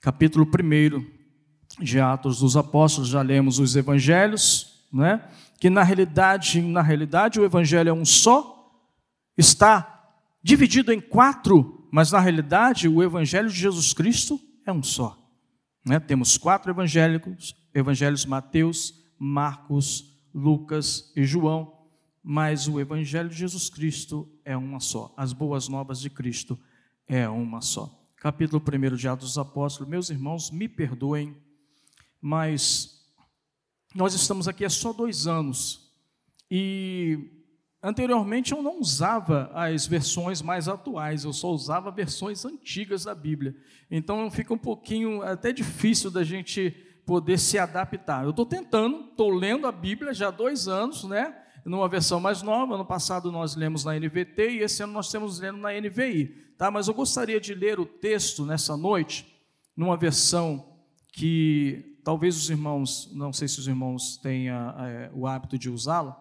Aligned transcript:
capítulo 0.00 0.46
1 0.46 1.82
de 1.82 2.00
Atos 2.00 2.40
dos 2.40 2.56
Apóstolos, 2.56 3.10
já 3.10 3.20
lemos 3.20 3.58
os 3.58 3.76
evangelhos, 3.76 4.86
né? 4.92 5.28
que 5.60 5.68
na 5.68 5.82
realidade, 5.82 6.62
na 6.62 6.80
realidade 6.80 7.38
o 7.38 7.44
evangelho 7.44 7.90
é 7.90 7.92
um 7.92 8.04
só, 8.04 8.72
está 9.36 10.14
dividido 10.42 10.90
em 10.92 11.00
quatro, 11.00 11.86
mas 11.92 12.10
na 12.10 12.18
realidade 12.18 12.88
o 12.88 13.02
evangelho 13.02 13.48
de 13.48 13.56
Jesus 13.56 13.92
Cristo 13.92 14.40
é 14.66 14.72
um 14.72 14.82
só. 14.82 15.18
Né? 15.84 16.00
Temos 16.00 16.38
quatro 16.38 16.70
evangélicos, 16.70 17.54
evangelhos 17.74 18.24
Mateus, 18.24 18.94
Marcos, 19.18 20.18
Lucas 20.34 21.12
e 21.14 21.24
João, 21.24 21.74
mas 22.22 22.68
o 22.68 22.80
evangelho 22.80 23.28
de 23.28 23.36
Jesus 23.36 23.68
Cristo 23.68 24.28
é 24.44 24.56
uma 24.56 24.80
só. 24.80 25.12
As 25.16 25.32
boas 25.34 25.68
novas 25.68 26.00
de 26.00 26.08
Cristo 26.08 26.58
é 27.06 27.28
uma 27.28 27.60
só. 27.60 27.99
Capítulo 28.20 28.62
1 28.62 28.96
de 28.96 29.08
Atos 29.08 29.28
dos 29.28 29.38
Apóstolos. 29.38 29.88
Meus 29.88 30.10
irmãos, 30.10 30.50
me 30.50 30.68
perdoem, 30.68 31.34
mas 32.20 33.02
nós 33.94 34.12
estamos 34.12 34.46
aqui 34.46 34.62
há 34.62 34.68
só 34.68 34.92
dois 34.92 35.26
anos 35.26 35.90
e 36.50 37.36
Anteriormente 37.82 38.52
eu 38.52 38.62
não 38.62 38.78
usava 38.78 39.50
as 39.54 39.86
versões 39.86 40.42
mais 40.42 40.68
atuais, 40.68 41.24
eu 41.24 41.32
só 41.32 41.48
usava 41.50 41.90
versões 41.90 42.44
antigas 42.44 43.04
da 43.04 43.14
Bíblia. 43.14 43.56
Então 43.90 44.30
fica 44.30 44.52
um 44.52 44.58
pouquinho 44.58 45.22
até 45.22 45.50
difícil 45.50 46.10
da 46.10 46.22
gente 46.22 46.72
poder 47.06 47.38
se 47.38 47.58
adaptar. 47.58 48.24
Eu 48.24 48.30
estou 48.30 48.44
tentando, 48.44 49.08
estou 49.08 49.30
lendo 49.30 49.66
a 49.66 49.72
Bíblia 49.72 50.12
já 50.12 50.28
há 50.28 50.30
dois 50.30 50.68
anos, 50.68 51.04
né? 51.04 51.34
Numa 51.64 51.88
versão 51.88 52.20
mais 52.20 52.42
nova. 52.42 52.74
Ano 52.74 52.84
passado 52.84 53.30
nós 53.30 53.54
lemos 53.54 53.84
na 53.84 53.98
NVT 53.98 54.50
e 54.50 54.58
esse 54.60 54.82
ano 54.82 54.92
nós 54.92 55.06
estamos 55.06 55.40
lendo 55.40 55.58
na 55.58 55.72
NVI. 55.72 56.26
Tá? 56.56 56.70
Mas 56.70 56.88
eu 56.88 56.94
gostaria 56.94 57.40
de 57.40 57.54
ler 57.54 57.78
o 57.80 57.86
texto 57.86 58.44
nessa 58.44 58.76
noite, 58.76 59.26
numa 59.76 59.96
versão 59.96 60.78
que 61.12 62.00
talvez 62.04 62.36
os 62.36 62.48
irmãos, 62.50 63.10
não 63.12 63.32
sei 63.32 63.48
se 63.48 63.58
os 63.58 63.68
irmãos 63.68 64.16
tenham 64.16 64.70
é, 64.80 65.10
o 65.14 65.26
hábito 65.26 65.58
de 65.58 65.68
usá-la, 65.68 66.20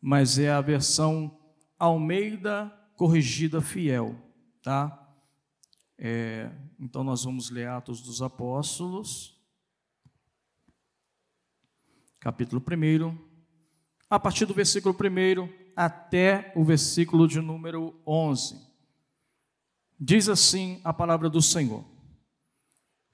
mas 0.00 0.38
é 0.38 0.50
a 0.50 0.60
versão 0.60 1.38
Almeida 1.78 2.72
Corrigida 2.96 3.60
Fiel. 3.60 4.16
Tá? 4.62 4.96
É, 5.98 6.50
então 6.78 7.04
nós 7.04 7.24
vamos 7.24 7.50
ler 7.50 7.68
Atos 7.68 8.00
dos 8.00 8.22
Apóstolos 8.22 9.40
capítulo 12.20 12.62
1, 12.62 13.29
a 14.10 14.18
partir 14.18 14.44
do 14.44 14.52
versículo 14.52 14.92
1 14.92 15.48
até 15.76 16.52
o 16.56 16.64
versículo 16.64 17.28
de 17.28 17.40
número 17.40 17.94
11. 18.04 18.56
Diz 19.98 20.28
assim 20.28 20.80
a 20.82 20.92
palavra 20.92 21.30
do 21.30 21.40
Senhor: 21.40 21.84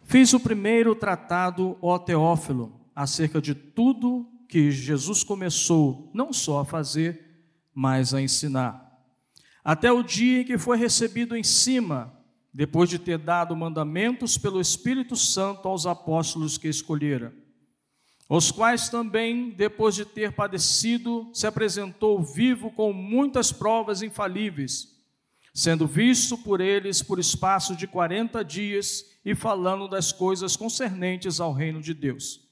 Fiz 0.02 0.32
o 0.32 0.40
primeiro 0.40 0.94
tratado, 0.94 1.76
ó 1.82 1.98
Teófilo, 1.98 2.80
acerca 2.94 3.42
de 3.42 3.54
tudo 3.54 4.26
que 4.48 4.70
Jesus 4.70 5.22
começou 5.22 6.10
não 6.14 6.32
só 6.32 6.60
a 6.60 6.64
fazer, 6.64 7.44
mas 7.74 8.14
a 8.14 8.22
ensinar. 8.22 8.86
Até 9.62 9.92
o 9.92 10.02
dia 10.02 10.40
em 10.40 10.44
que 10.44 10.56
foi 10.56 10.78
recebido 10.78 11.36
em 11.36 11.42
cima, 11.42 12.16
depois 12.54 12.88
de 12.88 12.98
ter 12.98 13.18
dado 13.18 13.54
mandamentos 13.54 14.38
pelo 14.38 14.60
Espírito 14.60 15.14
Santo 15.14 15.68
aos 15.68 15.84
apóstolos 15.84 16.56
que 16.56 16.68
escolhera 16.68 17.34
os 18.28 18.50
quais 18.50 18.88
também, 18.88 19.50
depois 19.50 19.94
de 19.94 20.04
ter 20.04 20.32
padecido, 20.32 21.30
se 21.32 21.46
apresentou 21.46 22.20
vivo 22.22 22.70
com 22.72 22.92
muitas 22.92 23.52
provas 23.52 24.02
infalíveis, 24.02 24.94
sendo 25.54 25.86
visto 25.86 26.36
por 26.36 26.60
eles 26.60 27.02
por 27.02 27.20
espaço 27.20 27.76
de 27.76 27.86
quarenta 27.86 28.44
dias 28.44 29.04
e 29.24 29.34
falando 29.34 29.88
das 29.88 30.12
coisas 30.12 30.56
concernentes 30.56 31.40
ao 31.40 31.52
reino 31.52 31.80
de 31.80 31.94
Deus. 31.94 32.44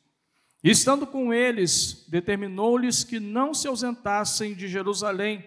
Estando 0.62 1.06
com 1.06 1.34
eles, 1.34 2.06
determinou-lhes 2.08 3.04
que 3.04 3.20
não 3.20 3.52
se 3.52 3.68
ausentassem 3.68 4.54
de 4.54 4.68
Jerusalém, 4.68 5.46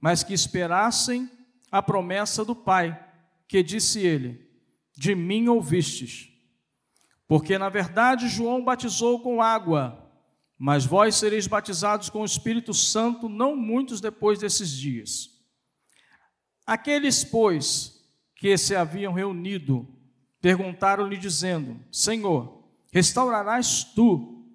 mas 0.00 0.22
que 0.22 0.34
esperassem 0.34 1.30
a 1.70 1.80
promessa 1.80 2.44
do 2.44 2.54
Pai, 2.54 2.98
que 3.46 3.62
disse 3.62 4.00
ele: 4.00 4.46
De 4.96 5.14
mim 5.14 5.48
ouvistes. 5.48 6.28
Porque, 7.28 7.58
na 7.58 7.68
verdade, 7.68 8.26
João 8.26 8.64
batizou 8.64 9.20
com 9.20 9.42
água, 9.42 10.10
mas 10.58 10.86
vós 10.86 11.14
sereis 11.14 11.46
batizados 11.46 12.08
com 12.08 12.22
o 12.22 12.24
Espírito 12.24 12.72
Santo 12.72 13.28
não 13.28 13.54
muitos 13.54 14.00
depois 14.00 14.38
desses 14.38 14.70
dias. 14.70 15.28
Aqueles, 16.66 17.22
pois, 17.22 18.02
que 18.34 18.56
se 18.56 18.74
haviam 18.74 19.12
reunido, 19.12 19.86
perguntaram-lhe, 20.40 21.18
dizendo: 21.18 21.78
Senhor, 21.92 22.64
restaurarás 22.90 23.84
tu, 23.84 24.46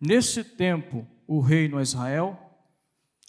neste 0.00 0.42
tempo, 0.42 1.06
o 1.26 1.38
reino 1.38 1.76
a 1.76 1.82
Israel? 1.82 2.38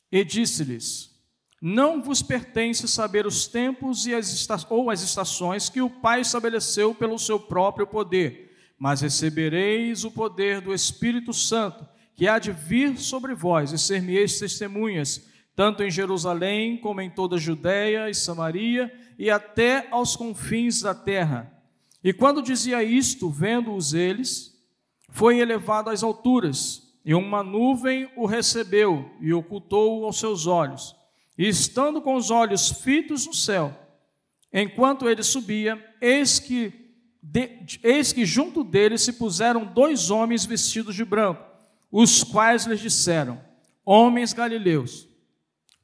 E 0.09 0.23
disse-lhes: 0.23 1.13
Não 1.61 2.01
vos 2.01 2.21
pertence 2.21 2.87
saber 2.87 3.27
os 3.27 3.47
tempos 3.47 4.07
e 4.07 4.15
as 4.15 4.47
ou 4.69 4.89
as 4.89 5.01
estações 5.01 5.67
que 5.67 5.81
o 5.81 5.89
Pai 5.89 6.21
estabeleceu 6.21 6.95
pelo 6.95 7.19
seu 7.19 7.37
próprio 7.37 7.85
poder 7.85 8.52
mas 8.83 8.99
recebereis 8.99 10.03
o 10.03 10.11
poder 10.11 10.59
do 10.59 10.73
Espírito 10.73 11.31
Santo, 11.31 11.87
que 12.17 12.27
há 12.27 12.37
de 12.37 12.51
vir 12.51 12.97
sobre 12.97 13.33
vós, 13.33 13.71
e 13.71 13.79
ser-me-eis 13.79 14.37
testemunhas, 14.37 15.25
tanto 15.55 15.83
em 15.83 15.89
Jerusalém 15.89 16.75
como 16.75 16.99
em 16.99 17.09
toda 17.09 17.37
a 17.37 17.39
Judéia 17.39 18.09
e 18.09 18.13
Samaria 18.13 18.93
e 19.17 19.31
até 19.31 19.87
aos 19.89 20.17
confins 20.17 20.81
da 20.81 20.93
terra. 20.93 21.49
E 22.03 22.11
quando 22.11 22.41
dizia 22.41 22.83
isto, 22.83 23.29
vendo-os 23.29 23.93
eles, 23.93 24.53
foi 25.09 25.39
elevado 25.39 25.89
às 25.89 26.03
alturas, 26.03 26.93
e 27.05 27.15
uma 27.15 27.41
nuvem 27.41 28.09
o 28.17 28.25
recebeu 28.25 29.09
e 29.21 29.33
ocultou-o 29.33 30.03
aos 30.03 30.19
seus 30.19 30.45
olhos. 30.45 30.93
E 31.37 31.47
estando 31.47 32.01
com 32.01 32.15
os 32.15 32.29
olhos 32.29 32.69
fitos 32.69 33.25
no 33.25 33.33
céu, 33.33 33.73
enquanto 34.51 35.07
ele 35.07 35.23
subia, 35.23 35.81
eis 36.01 36.37
que 36.37 36.82
de, 37.25 37.79
eis 37.81 38.11
que 38.11 38.25
junto 38.25 38.65
deles 38.65 39.01
se 39.01 39.13
puseram 39.13 39.63
dois 39.65 40.11
homens 40.11 40.45
vestidos 40.45 40.93
de 40.93 41.05
branco, 41.05 41.41
os 41.89 42.21
quais 42.21 42.65
lhes 42.65 42.81
disseram: 42.81 43.39
Homens 43.85 44.33
galileus, 44.33 45.07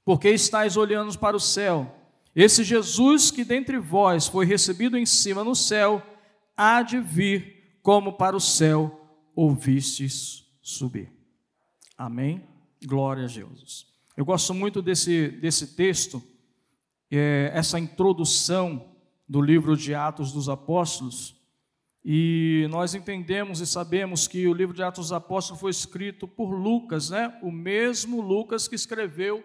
por 0.04 0.20
que 0.20 0.30
estáis 0.30 0.76
olhando 0.76 1.18
para 1.18 1.38
o 1.38 1.40
céu? 1.40 1.96
Esse 2.36 2.64
Jesus 2.64 3.32
que 3.32 3.46
dentre 3.46 3.80
vós 3.80 4.28
foi 4.28 4.46
recebido 4.46 4.98
em 4.98 5.06
cima 5.06 5.44
no 5.44 5.56
céu, 5.56 6.06
há 6.58 6.82
de 6.82 7.00
vir 7.00 7.80
como 7.82 8.14
para 8.14 8.36
o 8.36 8.42
céu 8.42 9.18
ouvistes 9.34 10.46
subir. 10.62 11.10
Amém? 11.98 12.44
Glória 12.86 13.24
a 13.24 13.28
Jesus. 13.28 13.88
Eu 14.16 14.26
gosto 14.26 14.54
muito 14.54 14.82
desse, 14.82 15.30
desse 15.30 15.76
texto, 15.76 16.22
é, 17.10 17.50
essa 17.54 17.80
introdução 17.80 18.89
do 19.30 19.40
livro 19.40 19.78
de 19.78 19.94
Atos 19.94 20.32
dos 20.32 20.50
Apóstolos, 20.50 21.40
e 22.04 22.66
nós 22.72 22.96
entendemos 22.96 23.60
e 23.60 23.68
sabemos 23.68 24.28
que 24.28 24.48
o 24.48 24.54
livro 24.54 24.74
de 24.74 24.82
Atos 24.82 25.06
dos 25.06 25.14
Apóstolos 25.14 25.62
foi 25.62 25.70
escrito 25.70 26.28
por 26.28 26.50
Lucas, 26.50 27.12
né? 27.12 27.38
O 27.44 27.52
mesmo 27.52 28.22
Lucas 28.22 28.68
que 28.68 28.74
escreveu 28.74 29.44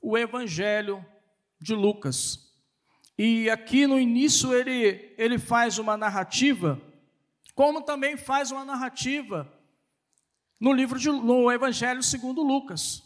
o 0.00 0.16
Evangelho 0.16 1.04
de 1.60 1.74
Lucas. 1.74 2.46
E 3.18 3.50
aqui 3.50 3.86
no 3.86 3.98
início 3.98 4.54
ele, 4.54 5.14
ele 5.18 5.38
faz 5.38 5.78
uma 5.78 5.96
narrativa, 5.96 6.80
como 7.54 7.82
também 7.82 8.16
faz 8.16 8.50
uma 8.50 8.64
narrativa 8.64 9.52
no 10.58 10.72
livro 10.72 10.98
de, 10.98 11.10
no 11.10 11.50
Evangelho 11.52 12.02
segundo 12.02 12.42
Lucas, 12.42 13.02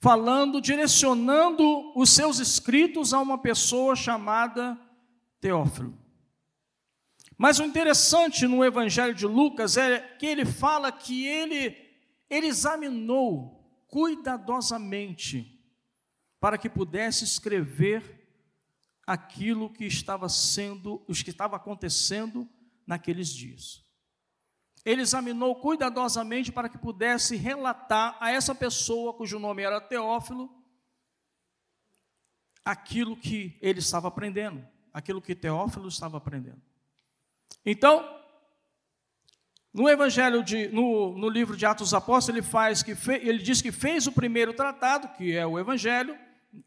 falando, 0.00 0.60
direcionando 0.60 1.92
os 1.94 2.10
seus 2.10 2.40
escritos 2.40 3.14
a 3.14 3.20
uma 3.20 3.38
pessoa 3.38 3.94
chamada 3.94 4.78
Teófilo. 5.44 5.92
Mas 7.36 7.58
o 7.58 7.64
interessante 7.64 8.46
no 8.46 8.64
Evangelho 8.64 9.14
de 9.14 9.26
Lucas 9.26 9.76
é 9.76 10.00
que 10.00 10.24
ele 10.24 10.46
fala 10.46 10.90
que 10.90 11.26
ele, 11.26 11.76
ele 12.30 12.46
examinou 12.46 13.62
cuidadosamente 13.86 15.62
para 16.40 16.56
que 16.56 16.70
pudesse 16.70 17.24
escrever 17.24 18.26
aquilo 19.06 19.68
que 19.68 19.84
estava 19.84 20.30
sendo, 20.30 21.04
os 21.06 21.22
que 21.22 21.28
estava 21.28 21.56
acontecendo 21.56 22.48
naqueles 22.86 23.28
dias. 23.28 23.84
Ele 24.82 25.02
examinou 25.02 25.56
cuidadosamente 25.56 26.50
para 26.50 26.70
que 26.70 26.78
pudesse 26.78 27.36
relatar 27.36 28.16
a 28.18 28.30
essa 28.30 28.54
pessoa 28.54 29.12
cujo 29.12 29.38
nome 29.38 29.62
era 29.62 29.78
Teófilo 29.78 30.50
aquilo 32.64 33.14
que 33.14 33.58
ele 33.60 33.80
estava 33.80 34.08
aprendendo 34.08 34.72
aquilo 34.94 35.20
que 35.20 35.34
Teófilo 35.34 35.88
estava 35.88 36.16
aprendendo. 36.16 36.62
Então, 37.66 38.08
no 39.72 39.88
Evangelho 39.88 40.40
de, 40.44 40.68
no, 40.68 41.18
no 41.18 41.28
livro 41.28 41.56
de 41.56 41.66
Atos 41.66 41.88
dos 41.88 41.94
Apóstolos, 41.94 42.38
ele 42.38 42.46
faz 42.46 42.80
que 42.80 42.94
fe, 42.94 43.14
ele 43.14 43.38
diz 43.38 43.60
que 43.60 43.72
fez 43.72 44.06
o 44.06 44.12
primeiro 44.12 44.54
tratado, 44.54 45.08
que 45.16 45.36
é 45.36 45.44
o 45.44 45.58
Evangelho, 45.58 46.16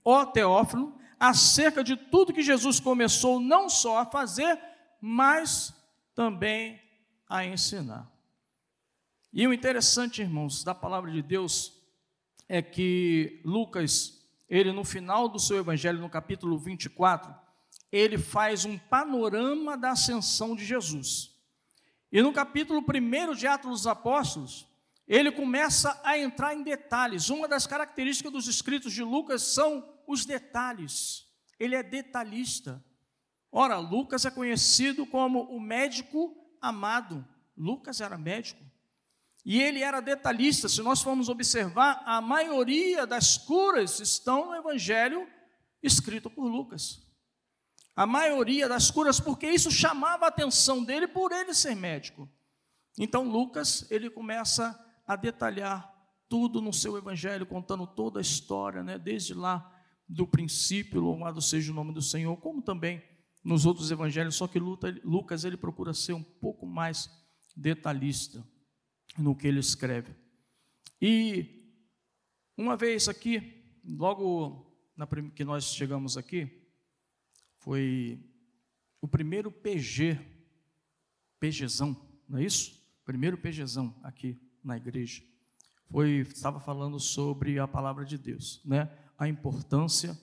ó 0.04 0.26
Teófilo, 0.26 0.94
acerca 1.18 1.82
de 1.82 1.96
tudo 1.96 2.34
que 2.34 2.44
Jesus 2.44 2.82
começou 2.82 3.40
não 3.40 3.70
só 3.70 4.00
a 4.00 4.06
fazer, 4.06 4.60
mas 5.00 5.74
também 6.14 6.82
a 7.30 7.46
ensinar. 7.46 8.12
E 9.32 9.48
o 9.48 9.54
interessante, 9.54 10.22
irmãos, 10.22 10.64
da 10.64 10.76
palavra 10.76 11.10
de 11.10 11.22
Deus 11.22 11.74
é 12.50 12.62
que 12.62 13.42
Lucas, 13.46 14.22
ele 14.50 14.72
no 14.74 14.84
final 14.84 15.30
do 15.30 15.40
seu 15.40 15.58
evangelho, 15.58 16.00
no 16.00 16.10
capítulo 16.10 16.58
24, 16.58 17.47
ele 17.92 18.18
faz 18.18 18.66
um 18.66 18.78
panorama 18.78 19.78
da 19.78 19.92
ascensão 19.92 20.56
de 20.56 20.66
Jesus. 20.66 21.32
E 22.12 22.22
no 22.22 22.34
capítulo 22.34 22.82
1 22.82 23.34
de 23.36 23.48
Atos 23.48 23.72
dos 23.72 23.88
Apóstolos, 23.88 24.68
ele 25.08 25.32
começa 25.32 26.00
a 26.04 26.18
entrar 26.18 26.54
em 26.54 26.64
detalhes. 26.64 27.30
Uma 27.30 27.48
das 27.48 27.66
características 27.66 28.32
dos 28.32 28.48
escritos 28.48 28.92
de 28.92 29.04
Lucas 29.04 29.42
são 29.42 29.88
os 30.06 30.26
detalhes. 30.26 31.26
Ele 31.60 31.76
é 31.76 31.84
detalhista. 31.84 32.84
Ora, 33.52 33.78
Lucas 33.78 34.26
é 34.26 34.32
conhecido 34.32 35.06
como 35.06 35.44
o 35.44 35.60
médico 35.60 36.36
amado. 36.62 37.26
Lucas 37.58 38.02
era 38.02 38.18
médico. 38.18 38.62
E 39.46 39.62
ele 39.62 39.82
era 39.82 40.02
detalhista. 40.02 40.68
Se 40.68 40.82
nós 40.82 41.02
formos 41.02 41.30
observar, 41.30 42.04
a 42.06 42.20
maioria 42.20 43.08
das 43.08 43.38
curas 43.38 44.02
estão 44.02 44.48
no 44.48 44.56
evangelho 44.56 45.26
escrito 45.82 46.30
por 46.30 46.46
Lucas. 46.46 47.07
A 47.98 48.06
maioria 48.06 48.70
das 48.70 48.92
curas, 48.92 49.20
porque 49.20 49.50
isso 49.50 49.72
chamava 49.72 50.26
a 50.26 50.30
atenção 50.30 50.84
dele 50.84 51.08
por 51.08 51.32
ele 51.32 51.52
ser 51.52 51.76
médico. 51.76 52.30
Então 52.96 53.28
Lucas, 53.28 53.90
ele 53.90 54.08
começa 54.08 54.80
a 55.06 55.16
detalhar 55.16 55.92
tudo 56.30 56.62
no 56.62 56.72
seu 56.72 56.96
evangelho, 56.96 57.46
contando 57.46 57.88
toda 57.88 58.20
a 58.20 58.22
história, 58.22 58.84
né, 58.84 59.00
desde 59.00 59.34
lá 59.34 59.74
do 60.08 60.28
princípio, 60.28 61.02
louvado 61.02 61.42
seja 61.42 61.72
o 61.72 61.76
nome 61.76 61.92
do 61.92 62.02
Senhor, 62.02 62.38
como 62.38 62.62
também 62.62 63.02
nos 63.44 63.66
outros 63.66 63.90
evangelhos, 63.90 64.36
só 64.36 64.48
que 64.48 64.60
Lucas 64.60 65.44
ele 65.44 65.58
procura 65.58 65.92
ser 65.92 66.14
um 66.14 66.24
pouco 66.24 66.68
mais 66.68 67.10
detalhista 67.56 68.46
no 69.18 69.36
que 69.36 69.48
ele 69.48 69.60
escreve. 69.60 70.14
E 71.02 71.74
uma 72.56 72.78
vez 72.78 73.10
aqui, 73.10 73.66
logo 73.84 74.72
na, 74.96 75.08
que 75.34 75.44
nós 75.44 75.74
chegamos 75.74 76.16
aqui, 76.16 76.67
foi 77.68 78.18
o 79.02 79.10
primeiro 79.10 79.52
PG, 79.52 80.18
PGzão, 81.38 81.98
não 82.26 82.40
é 82.40 82.46
isso? 82.46 82.82
Primeiro 83.04 83.38
PGzão 83.38 83.94
aqui 84.04 84.40
na 84.64 84.78
igreja. 84.78 85.22
Foi, 85.92 86.20
estava 86.20 86.62
falando 86.62 86.98
sobre 86.98 87.60
a 87.60 87.68
palavra 87.68 88.06
de 88.06 88.18
Deus, 88.18 88.62
né? 88.64 88.90
A 89.18 89.28
importância 89.28 90.18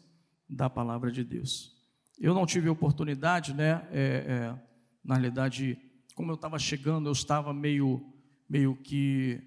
da 0.48 0.70
palavra 0.70 1.12
de 1.12 1.22
Deus. 1.22 1.76
Eu 2.18 2.32
não 2.32 2.46
tive 2.46 2.70
oportunidade, 2.70 3.52
né? 3.52 3.86
É, 3.90 4.00
é, 4.00 4.62
na 5.04 5.16
realidade, 5.16 5.78
como 6.14 6.30
eu 6.30 6.36
estava 6.36 6.58
chegando, 6.58 7.10
eu 7.10 7.12
estava 7.12 7.52
meio, 7.52 8.10
meio 8.48 8.74
que, 8.74 9.38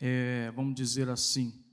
é, 0.00 0.52
vamos 0.54 0.76
dizer 0.76 1.08
assim, 1.08 1.64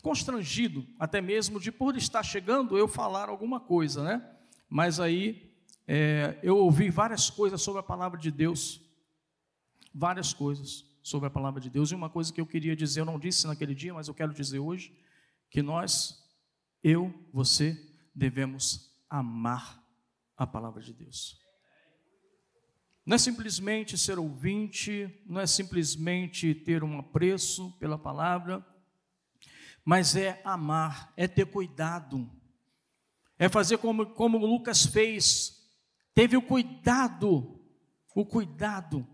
constrangido, 0.00 0.86
até 1.00 1.20
mesmo 1.20 1.58
de 1.58 1.72
por 1.72 1.96
estar 1.96 2.22
chegando 2.22 2.78
eu 2.78 2.86
falar 2.86 3.28
alguma 3.28 3.58
coisa, 3.58 4.04
né? 4.04 4.30
Mas 4.68 5.00
aí 5.00 5.54
é, 5.86 6.38
eu 6.42 6.56
ouvi 6.56 6.90
várias 6.90 7.30
coisas 7.30 7.60
sobre 7.60 7.80
a 7.80 7.82
palavra 7.82 8.18
de 8.18 8.30
Deus, 8.30 8.80
várias 9.94 10.32
coisas 10.32 10.84
sobre 11.02 11.26
a 11.26 11.30
palavra 11.30 11.60
de 11.60 11.70
Deus. 11.70 11.90
E 11.90 11.94
uma 11.94 12.10
coisa 12.10 12.32
que 12.32 12.40
eu 12.40 12.46
queria 12.46 12.74
dizer, 12.74 13.00
eu 13.00 13.04
não 13.04 13.18
disse 13.18 13.46
naquele 13.46 13.74
dia, 13.74 13.92
mas 13.92 14.08
eu 14.08 14.14
quero 14.14 14.32
dizer 14.32 14.58
hoje, 14.58 14.96
que 15.50 15.62
nós, 15.62 16.18
eu, 16.82 17.12
você, 17.32 17.78
devemos 18.14 18.90
amar 19.08 19.82
a 20.36 20.46
palavra 20.46 20.82
de 20.82 20.92
Deus. 20.92 21.38
Não 23.06 23.16
é 23.16 23.18
simplesmente 23.18 23.98
ser 23.98 24.18
ouvinte, 24.18 25.22
não 25.26 25.40
é 25.40 25.46
simplesmente 25.46 26.54
ter 26.54 26.82
um 26.82 26.98
apreço 26.98 27.70
pela 27.78 27.98
palavra, 27.98 28.66
mas 29.84 30.16
é 30.16 30.40
amar, 30.42 31.12
é 31.14 31.28
ter 31.28 31.44
cuidado, 31.44 32.30
é 33.38 33.48
fazer 33.48 33.78
como, 33.78 34.06
como 34.06 34.38
Lucas 34.38 34.86
fez, 34.86 35.62
teve 36.14 36.36
o 36.36 36.42
cuidado, 36.42 37.60
o 38.14 38.24
cuidado 38.24 39.06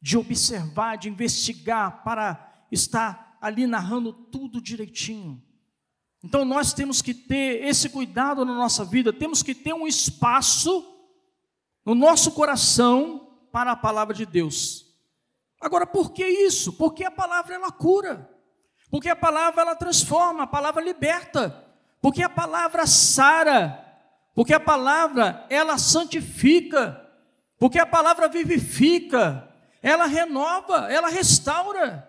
de 0.00 0.16
observar, 0.16 0.96
de 0.96 1.08
investigar, 1.08 2.02
para 2.02 2.66
estar 2.70 3.36
ali 3.40 3.66
narrando 3.66 4.12
tudo 4.12 4.60
direitinho. 4.60 5.42
Então 6.22 6.44
nós 6.44 6.72
temos 6.72 7.00
que 7.00 7.14
ter 7.14 7.64
esse 7.64 7.88
cuidado 7.88 8.44
na 8.44 8.54
nossa 8.54 8.84
vida, 8.84 9.12
temos 9.12 9.42
que 9.42 9.54
ter 9.54 9.72
um 9.72 9.86
espaço 9.86 10.84
no 11.84 11.94
nosso 11.94 12.32
coração 12.32 13.38
para 13.52 13.72
a 13.72 13.76
palavra 13.76 14.14
de 14.14 14.26
Deus. 14.26 14.86
Agora, 15.60 15.86
por 15.86 16.12
que 16.12 16.26
isso? 16.26 16.72
Porque 16.74 17.04
a 17.04 17.10
palavra 17.10 17.54
ela 17.54 17.72
cura. 17.72 18.30
Porque 18.90 19.08
a 19.08 19.16
palavra 19.16 19.62
ela 19.62 19.74
transforma, 19.74 20.44
a 20.44 20.46
palavra 20.46 20.82
liberta. 20.82 21.67
Porque 22.00 22.22
a 22.22 22.28
palavra 22.28 22.86
sara. 22.86 23.84
Porque 24.34 24.54
a 24.54 24.60
palavra 24.60 25.44
ela 25.50 25.78
santifica. 25.78 27.04
Porque 27.58 27.78
a 27.78 27.86
palavra 27.86 28.28
vivifica 28.28 29.48
ela 29.82 30.06
renova, 30.06 30.90
ela 30.90 31.08
restaura. 31.08 32.06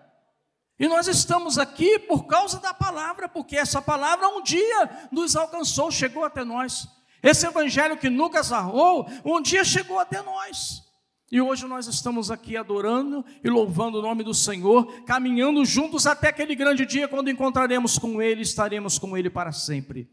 E 0.78 0.88
nós 0.88 1.06
estamos 1.08 1.58
aqui 1.58 1.98
por 1.98 2.26
causa 2.26 2.58
da 2.58 2.72
palavra, 2.72 3.28
porque 3.28 3.56
essa 3.56 3.82
palavra 3.82 4.28
um 4.28 4.42
dia 4.42 5.08
nos 5.10 5.36
alcançou, 5.36 5.90
chegou 5.90 6.24
até 6.24 6.42
nós. 6.42 6.88
Esse 7.22 7.46
evangelho 7.46 7.98
que 7.98 8.08
nunca 8.08 8.42
zarrou, 8.42 9.06
um 9.24 9.42
dia 9.42 9.62
chegou 9.62 9.98
até 9.98 10.22
nós. 10.22 10.89
E 11.30 11.40
hoje 11.40 11.64
nós 11.66 11.86
estamos 11.86 12.28
aqui 12.28 12.56
adorando 12.56 13.24
e 13.44 13.48
louvando 13.48 13.98
o 13.98 14.02
nome 14.02 14.24
do 14.24 14.34
Senhor, 14.34 15.04
caminhando 15.04 15.64
juntos 15.64 16.04
até 16.04 16.28
aquele 16.28 16.56
grande 16.56 16.84
dia 16.84 17.06
quando 17.06 17.30
encontraremos 17.30 17.98
com 17.98 18.20
Ele, 18.20 18.42
estaremos 18.42 18.98
com 18.98 19.16
Ele 19.16 19.30
para 19.30 19.52
sempre. 19.52 20.10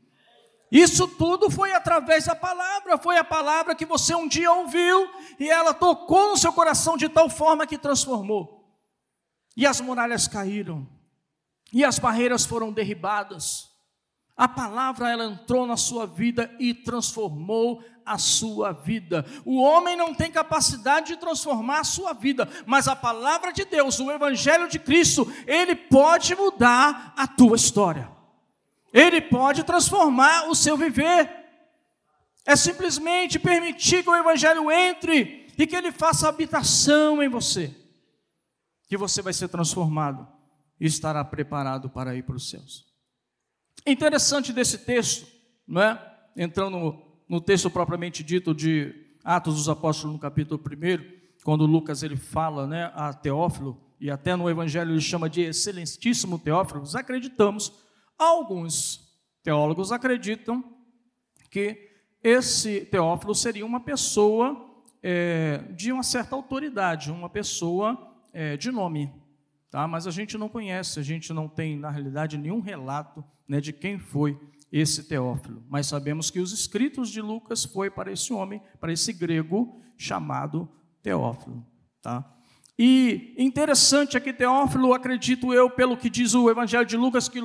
Isso 0.71 1.07
tudo 1.07 1.49
foi 1.49 1.73
através 1.73 2.25
da 2.25 2.35
palavra, 2.35 2.99
foi 2.99 3.17
a 3.17 3.23
palavra 3.23 3.73
que 3.73 3.85
você 3.85 4.13
um 4.13 4.27
dia 4.27 4.51
ouviu 4.51 5.09
e 5.39 5.49
ela 5.49 5.73
tocou 5.73 6.29
no 6.29 6.37
seu 6.37 6.53
coração 6.53 6.95
de 6.95 7.09
tal 7.09 7.29
forma 7.29 7.65
que 7.65 7.79
transformou. 7.79 8.77
E 9.55 9.65
as 9.65 9.81
muralhas 9.81 10.27
caíram, 10.27 10.87
e 11.73 11.83
as 11.83 11.97
barreiras 11.97 12.45
foram 12.45 12.71
derribadas. 12.71 13.69
A 14.35 14.47
palavra 14.47 15.09
ela 15.09 15.25
entrou 15.25 15.65
na 15.65 15.75
sua 15.75 16.05
vida 16.05 16.55
e 16.59 16.75
transformou 16.75 17.83
a 18.07 18.17
sua 18.17 18.71
vida. 18.71 19.25
O 19.45 19.61
homem 19.61 19.95
não 19.95 20.13
tem 20.13 20.31
capacidade 20.31 21.07
de 21.07 21.17
transformar 21.17 21.81
a 21.81 21.83
sua 21.83 22.13
vida, 22.13 22.47
mas 22.65 22.87
a 22.87 22.95
palavra 22.95 23.51
de 23.51 23.65
Deus, 23.65 23.99
o 23.99 24.11
evangelho 24.11 24.67
de 24.67 24.79
Cristo, 24.79 25.31
ele 25.45 25.75
pode 25.75 26.35
mudar 26.35 27.13
a 27.15 27.27
tua 27.27 27.55
história. 27.55 28.09
Ele 28.93 29.21
pode 29.21 29.63
transformar 29.63 30.49
o 30.49 30.55
seu 30.55 30.77
viver. 30.77 31.29
É 32.45 32.55
simplesmente 32.55 33.37
permitir 33.37 34.03
que 34.03 34.09
o 34.09 34.15
Evangelho 34.15 34.71
entre 34.71 35.47
e 35.57 35.67
que 35.67 35.75
ele 35.75 35.91
faça 35.91 36.29
habitação 36.29 37.21
em 37.21 37.27
você, 37.27 37.75
que 38.87 38.95
você 38.95 39.21
vai 39.21 39.33
ser 39.33 39.49
transformado 39.49 40.25
e 40.79 40.85
estará 40.85 41.25
preparado 41.25 41.89
para 41.89 42.15
ir 42.15 42.23
para 42.23 42.35
os 42.35 42.49
céus. 42.49 42.85
Interessante 43.85 44.53
desse 44.53 44.77
texto, 44.77 45.27
não 45.67 45.81
é? 45.81 46.17
Entrando 46.37 47.01
no, 47.27 47.41
texto 47.41 47.69
propriamente 47.69 48.23
dito 48.23 48.53
de 48.53 48.93
Atos 49.23 49.55
dos 49.55 49.69
Apóstolos, 49.69 50.13
no 50.13 50.19
capítulo 50.19 50.61
1, 50.61 51.17
quando 51.43 51.65
Lucas 51.65 52.03
ele 52.03 52.15
fala 52.15 52.67
né, 52.67 52.91
a 52.93 53.13
Teófilo, 53.13 53.81
e 53.99 54.11
até 54.11 54.35
no 54.35 54.49
Evangelho 54.49 54.91
ele 54.91 55.01
chama 55.01 55.29
de 55.29 55.41
excelentíssimo 55.41 56.37
Teófilo, 56.37 56.81
nós 56.81 56.95
acreditamos 56.95 57.73
Alguns 58.17 59.15
teólogos 59.43 59.91
acreditam 59.91 60.63
que 61.51 61.91
esse 62.23 62.81
Teófilo 62.85 63.35
seria 63.35 63.65
uma 63.65 63.79
pessoa 63.79 64.65
é, 65.03 65.59
de 65.75 65.91
uma 65.91 66.01
certa 66.01 66.35
autoridade, 66.35 67.11
uma 67.11 67.29
pessoa 67.29 68.11
é, 68.33 68.57
de 68.57 68.71
nome, 68.71 69.13
tá? 69.69 69.87
mas 69.87 70.07
a 70.07 70.11
gente 70.11 70.35
não 70.35 70.49
conhece, 70.49 70.99
a 70.99 71.03
gente 71.03 71.31
não 71.31 71.47
tem, 71.47 71.77
na 71.77 71.91
realidade, 71.91 72.39
nenhum 72.39 72.59
relato 72.59 73.23
né, 73.47 73.61
de 73.61 73.71
quem 73.71 73.99
foi 73.99 74.37
esse 74.71 75.03
Teófilo, 75.03 75.63
mas 75.69 75.87
sabemos 75.87 76.29
que 76.29 76.39
os 76.39 76.51
escritos 76.51 77.09
de 77.09 77.21
Lucas 77.21 77.63
foi 77.63 77.89
para 77.89 78.11
esse 78.11 78.33
homem, 78.33 78.61
para 78.79 78.91
esse 78.91 79.13
grego 79.13 79.81
chamado 79.97 80.69
Teófilo. 81.01 81.65
Tá? 82.01 82.37
E 82.77 83.33
interessante 83.37 84.17
aqui, 84.17 84.31
Teófilo, 84.31 84.93
acredito 84.93 85.53
eu, 85.53 85.69
pelo 85.69 85.97
que 85.97 86.09
diz 86.09 86.35
o 86.35 86.49
Evangelho 86.49 86.85
de 86.85 86.95
Lucas, 86.95 87.27
que 87.27 87.39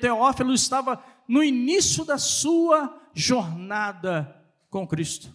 Teófilo 0.00 0.52
estava 0.52 1.02
no 1.26 1.42
início 1.42 2.04
da 2.04 2.18
sua 2.18 3.00
jornada 3.14 4.36
com 4.68 4.86
Cristo. 4.86 5.34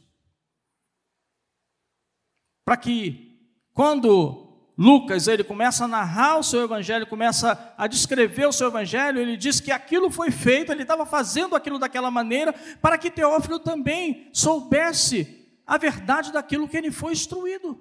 Para 2.64 2.78
que, 2.78 3.40
quando 3.74 4.43
Lucas 4.78 5.28
ele 5.28 5.44
começa 5.44 5.86
a 5.86 5.88
narrar 5.88 6.38
o 6.38 6.44
seu 6.44 6.64
evangelho, 6.64 7.06
começa 7.06 7.74
a 7.78 7.86
descrever 7.86 8.48
o 8.48 8.52
seu 8.52 8.68
evangelho, 8.68 9.20
ele 9.20 9.38
diz 9.38 9.60
que 9.60 9.72
aquilo 9.72 10.10
foi 10.10 10.32
feito, 10.32 10.72
ele 10.72 10.82
estava 10.82 11.06
fazendo 11.06 11.56
aquilo 11.56 11.78
daquela 11.78 12.10
maneira, 12.10 12.54
para 12.82 12.98
que 12.98 13.12
Teófilo 13.12 13.60
também 13.60 14.30
soubesse 14.34 15.48
a 15.66 15.78
verdade 15.78 16.32
daquilo 16.32 16.68
que 16.68 16.76
ele 16.76 16.92
foi 16.92 17.14
instruído. 17.14 17.80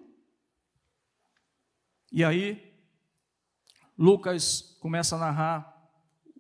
E 2.13 2.23
aí, 2.23 2.73
Lucas 3.97 4.77
começa 4.81 5.17
a 5.17 5.19
narrar 5.19 5.73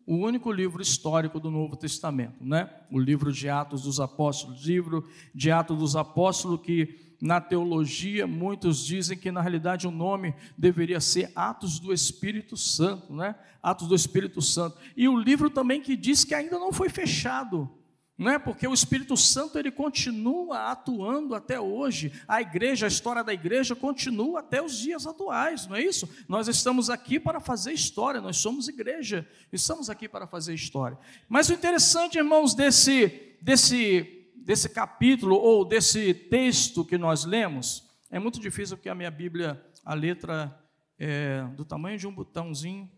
o 0.07 0.17
único 0.17 0.53
livro 0.53 0.83
histórico 0.83 1.41
do 1.41 1.51
Novo 1.51 1.77
Testamento, 1.77 2.45
né? 2.45 2.69
O 2.91 2.99
livro 2.99 3.33
de 3.33 3.49
Atos 3.49 3.83
dos 3.83 4.01
Apóstolos, 4.01 4.67
livro 4.67 5.09
de 5.35 5.51
Atos 5.51 5.79
dos 5.79 5.97
Apóstolos 5.97 6.61
que 6.61 7.12
na 7.23 7.41
teologia 7.41 8.27
muitos 8.27 8.85
dizem 8.85 9.17
que 9.17 9.31
na 9.31 9.41
realidade 9.41 9.87
o 9.87 9.93
nome 9.93 10.35
deveria 10.59 11.01
ser 11.01 11.31
Atos 11.37 11.79
do 11.79 11.93
Espírito 11.93 12.57
Santo, 12.57 13.15
né? 13.15 13.37
Atos 13.63 13.87
do 13.87 13.95
Espírito 13.95 14.43
Santo. 14.43 14.77
E 14.97 15.07
o 15.07 15.17
livro 15.17 15.49
também 15.49 15.81
que 15.81 15.95
diz 15.95 16.25
que 16.25 16.35
ainda 16.35 16.59
não 16.59 16.73
foi 16.73 16.89
fechado, 16.89 17.71
não 18.19 18.33
é 18.33 18.41
porque 18.41 18.67
o 18.67 18.75
Espírito 18.75 19.17
Santo 19.17 19.57
ele 19.57 19.71
continua 19.71 20.73
atuando 20.73 21.37
até 21.37 21.61
hoje. 21.61 22.13
A 22.27 22.43
igreja, 22.43 22.87
a 22.87 22.89
história 22.89 23.23
da 23.23 23.33
igreja 23.33 23.77
continua 23.77 24.41
até 24.41 24.61
os 24.61 24.77
dias 24.77 25.07
atuais, 25.07 25.69
não 25.69 25.77
é 25.77 25.83
isso? 25.83 26.09
Nós 26.29 26.49
estamos 26.49 26.91
aqui 26.91 27.21
para 27.21 27.39
fazer 27.39 27.73
história, 27.73 28.21
nós 28.21 28.37
somos 28.37 28.67
igreja, 28.67 29.25
estamos 29.53 29.89
aqui 29.89 30.09
para 30.09 30.27
fazer 30.27 30.55
história. 30.55 30.99
Mas 31.29 31.49
o 31.49 31.53
interessante, 31.53 32.19
irmãos, 32.19 32.53
desse 32.53 33.37
desse 33.41 34.22
desse 34.45 34.69
capítulo 34.69 35.37
ou 35.37 35.65
desse 35.65 36.13
texto 36.13 36.85
que 36.85 36.99
nós 36.99 37.25
lemos, 37.25 37.89
é 38.11 38.19
muito 38.19 38.41
difícil 38.41 38.77
porque 38.77 38.89
a 38.89 38.95
minha 38.95 39.11
Bíblia, 39.11 39.65
a 39.85 39.95
letra 39.95 40.59
é 40.99 41.43
do 41.57 41.65
tamanho 41.65 41.99
de 41.99 42.07
um 42.07 42.15
botãozinho 42.15 42.91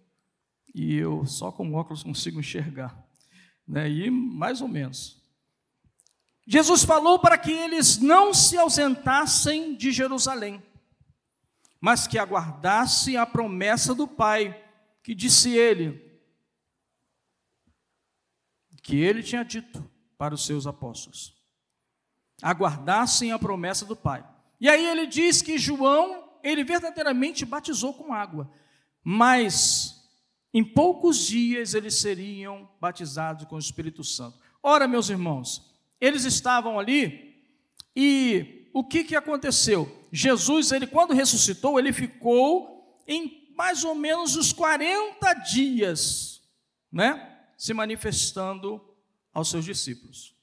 e 0.74 0.96
eu 0.96 1.24
só 1.24 1.52
com 1.52 1.72
óculos 1.74 2.02
consigo 2.02 2.40
enxergar 2.40 3.04
né? 3.66 3.88
e 3.88 4.10
mais 4.10 4.60
ou 4.60 4.68
menos. 4.68 5.22
Jesus 6.46 6.84
falou 6.84 7.18
para 7.18 7.38
que 7.38 7.50
eles 7.50 7.98
não 7.98 8.34
se 8.34 8.58
ausentassem 8.58 9.74
de 9.74 9.90
Jerusalém, 9.90 10.62
mas 11.80 12.06
que 12.06 12.18
aguardassem 12.18 13.16
a 13.16 13.24
promessa 13.24 13.94
do 13.94 14.06
Pai, 14.06 14.62
que 15.02 15.14
disse 15.14 15.56
ele, 15.56 16.20
que 18.82 18.96
ele 18.96 19.22
tinha 19.22 19.42
dito 19.42 19.93
para 20.18 20.34
os 20.34 20.44
seus 20.44 20.66
apóstolos. 20.66 21.34
Aguardassem 22.42 23.32
a 23.32 23.38
promessa 23.38 23.84
do 23.84 23.96
Pai. 23.96 24.26
E 24.60 24.68
aí 24.68 24.86
ele 24.86 25.06
diz 25.06 25.42
que 25.42 25.58
João, 25.58 26.24
ele 26.42 26.64
verdadeiramente 26.64 27.44
batizou 27.44 27.94
com 27.94 28.12
água, 28.12 28.50
mas 29.02 30.02
em 30.52 30.64
poucos 30.64 31.18
dias 31.18 31.74
eles 31.74 31.96
seriam 31.96 32.68
batizados 32.80 33.46
com 33.46 33.56
o 33.56 33.58
Espírito 33.58 34.04
Santo. 34.04 34.38
Ora, 34.62 34.88
meus 34.88 35.08
irmãos, 35.08 35.74
eles 36.00 36.24
estavam 36.24 36.78
ali 36.78 37.34
e 37.94 38.68
o 38.72 38.82
que, 38.84 39.04
que 39.04 39.16
aconteceu? 39.16 40.06
Jesus, 40.12 40.72
ele 40.72 40.86
quando 40.86 41.12
ressuscitou, 41.12 41.78
ele 41.78 41.92
ficou 41.92 43.02
em 43.06 43.52
mais 43.56 43.84
ou 43.84 43.94
menos 43.94 44.36
os 44.36 44.52
40 44.52 45.32
dias, 45.34 46.42
né, 46.90 47.38
se 47.56 47.72
manifestando 47.72 48.80
aos 49.34 49.50
seus 49.50 49.64
discípulos. 49.64 50.34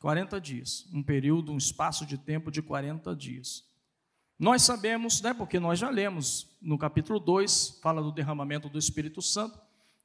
40 0.00 0.40
dias, 0.40 0.86
um 0.92 1.02
período, 1.02 1.50
um 1.50 1.56
espaço 1.56 2.06
de 2.06 2.16
tempo 2.16 2.50
de 2.52 2.62
40 2.62 3.16
dias. 3.16 3.64
Nós 4.38 4.62
sabemos, 4.62 5.20
né, 5.20 5.34
porque 5.34 5.58
nós 5.58 5.78
já 5.80 5.90
lemos 5.90 6.56
no 6.62 6.78
capítulo 6.78 7.18
2, 7.18 7.80
fala 7.82 8.00
do 8.00 8.12
derramamento 8.12 8.68
do 8.68 8.78
Espírito 8.78 9.20
Santo, 9.20 9.58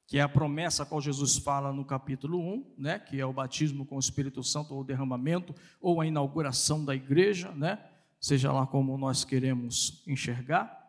que 0.07 0.17
é 0.17 0.21
a 0.21 0.29
promessa 0.29 0.81
a 0.81 0.85
qual 0.85 0.99
Jesus 0.99 1.37
fala 1.37 1.71
no 1.71 1.85
capítulo 1.85 2.39
1, 2.39 2.73
né, 2.77 2.97
que 2.97 3.19
é 3.19 3.25
o 3.25 3.33
batismo 3.33 3.85
com 3.85 3.97
o 3.97 3.99
Espírito 3.99 4.43
Santo, 4.43 4.73
ou 4.73 4.81
o 4.81 4.83
derramamento, 4.83 5.53
ou 5.79 6.01
a 6.01 6.07
inauguração 6.07 6.83
da 6.83 6.95
igreja, 6.95 7.51
né, 7.51 7.77
seja 8.19 8.51
lá 8.51 8.65
como 8.65 8.97
nós 8.97 9.23
queremos 9.23 10.01
enxergar. 10.07 10.81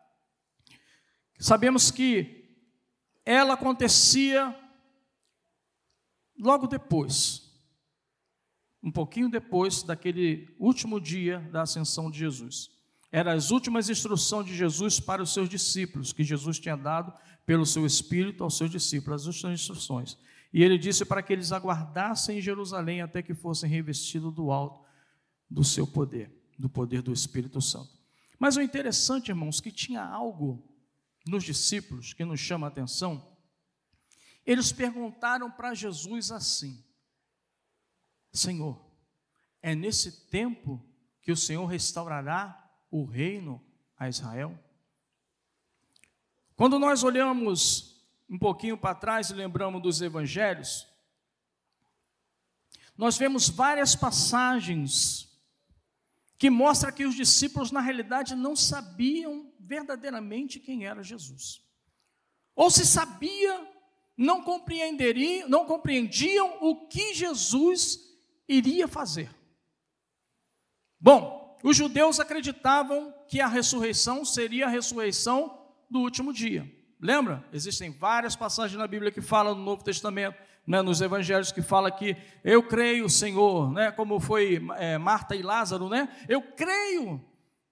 Sabemos 1.37 1.91
que 1.91 2.45
ela 3.23 3.53
acontecia 3.53 4.55
logo 6.37 6.67
depois, 6.67 7.51
um 8.83 8.91
pouquinho 8.91 9.29
depois 9.29 9.83
daquele 9.83 10.53
último 10.59 10.99
dia 10.99 11.39
da 11.51 11.63
ascensão 11.63 12.09
de 12.11 12.19
Jesus 12.19 12.75
eram 13.15 13.31
as 13.31 13.49
últimas 13.49 13.89
instruções 13.89 14.45
de 14.45 14.53
Jesus 14.53 14.99
para 14.99 15.23
os 15.23 15.31
seus 15.31 15.47
discípulos, 15.47 16.11
que 16.11 16.21
Jesus 16.21 16.59
tinha 16.59 16.75
dado 16.75 17.13
pelo 17.45 17.65
seu 17.65 17.85
Espírito 17.85 18.43
aos 18.43 18.57
seus 18.57 18.69
discípulos, 18.69 19.21
as 19.21 19.27
últimas 19.27 19.61
instruções. 19.61 20.17
E 20.51 20.61
ele 20.61 20.77
disse 20.77 21.05
para 21.05 21.23
que 21.23 21.31
eles 21.31 21.53
aguardassem 21.53 22.39
em 22.39 22.41
Jerusalém 22.41 23.01
até 23.01 23.21
que 23.21 23.33
fossem 23.33 23.69
revestidos 23.69 24.33
do 24.33 24.51
alto 24.51 24.83
do 25.49 25.63
seu 25.63 25.87
poder, 25.87 26.29
do 26.59 26.67
poder 26.67 27.01
do 27.01 27.13
Espírito 27.13 27.61
Santo. 27.61 27.89
Mas 28.37 28.57
o 28.57 28.61
interessante, 28.61 29.29
irmãos, 29.29 29.61
que 29.61 29.71
tinha 29.71 30.03
algo 30.03 30.61
nos 31.25 31.45
discípulos 31.45 32.11
que 32.11 32.25
nos 32.25 32.41
chama 32.41 32.67
a 32.67 32.69
atenção. 32.69 33.25
Eles 34.45 34.71
perguntaram 34.71 35.49
para 35.49 35.73
Jesus 35.73 36.31
assim: 36.31 36.83
Senhor, 38.31 38.79
é 39.61 39.73
nesse 39.73 40.27
tempo 40.27 40.85
que 41.21 41.31
o 41.31 41.37
Senhor 41.37 41.65
restaurará 41.65 42.69
o 42.91 43.03
reino 43.03 43.63
a 43.97 44.07
Israel? 44.07 44.57
Quando 46.55 46.77
nós 46.77 47.03
olhamos 47.03 47.95
um 48.29 48.37
pouquinho 48.37 48.77
para 48.77 48.95
trás 48.95 49.29
e 49.29 49.33
lembramos 49.33 49.81
dos 49.81 50.01
evangelhos, 50.01 50.87
nós 52.97 53.17
vemos 53.17 53.49
várias 53.49 53.95
passagens 53.95 55.25
que 56.37 56.49
mostram 56.49 56.91
que 56.91 57.05
os 57.05 57.15
discípulos, 57.15 57.71
na 57.71 57.81
realidade, 57.81 58.35
não 58.35 58.55
sabiam 58.55 59.51
verdadeiramente 59.59 60.59
quem 60.59 60.85
era 60.85 61.03
Jesus. 61.03 61.61
Ou 62.55 62.69
se 62.69 62.85
sabia, 62.85 63.74
não 64.17 64.41
compreenderiam, 64.41 65.49
não 65.49 65.65
compreendiam 65.65 66.57
o 66.61 66.87
que 66.87 67.13
Jesus 67.13 67.99
iria 68.47 68.87
fazer. 68.87 69.29
Bom, 70.99 71.57
os 71.63 71.75
judeus 71.75 72.19
acreditavam 72.19 73.13
que 73.27 73.41
a 73.41 73.47
ressurreição 73.47 74.23
seria 74.23 74.67
a 74.67 74.69
ressurreição 74.69 75.59
do 75.89 75.99
último 75.99 76.31
dia. 76.31 76.71
Lembra? 76.99 77.43
Existem 77.51 77.91
várias 77.91 78.35
passagens 78.35 78.77
na 78.79 78.87
Bíblia 78.87 79.11
que 79.11 79.21
falam 79.21 79.53
no 79.55 79.63
Novo 79.63 79.83
Testamento, 79.83 80.37
né, 80.65 80.81
nos 80.81 81.01
Evangelhos 81.01 81.51
que 81.51 81.61
fala 81.61 81.91
que 81.91 82.15
eu 82.43 82.63
creio, 82.63 83.07
Senhor, 83.09 83.71
né, 83.71 83.91
como 83.91 84.19
foi 84.19 84.61
é, 84.77 84.97
Marta 84.97 85.35
e 85.35 85.43
Lázaro, 85.43 85.89
né? 85.89 86.09
Eu 86.27 86.41
creio 86.41 87.23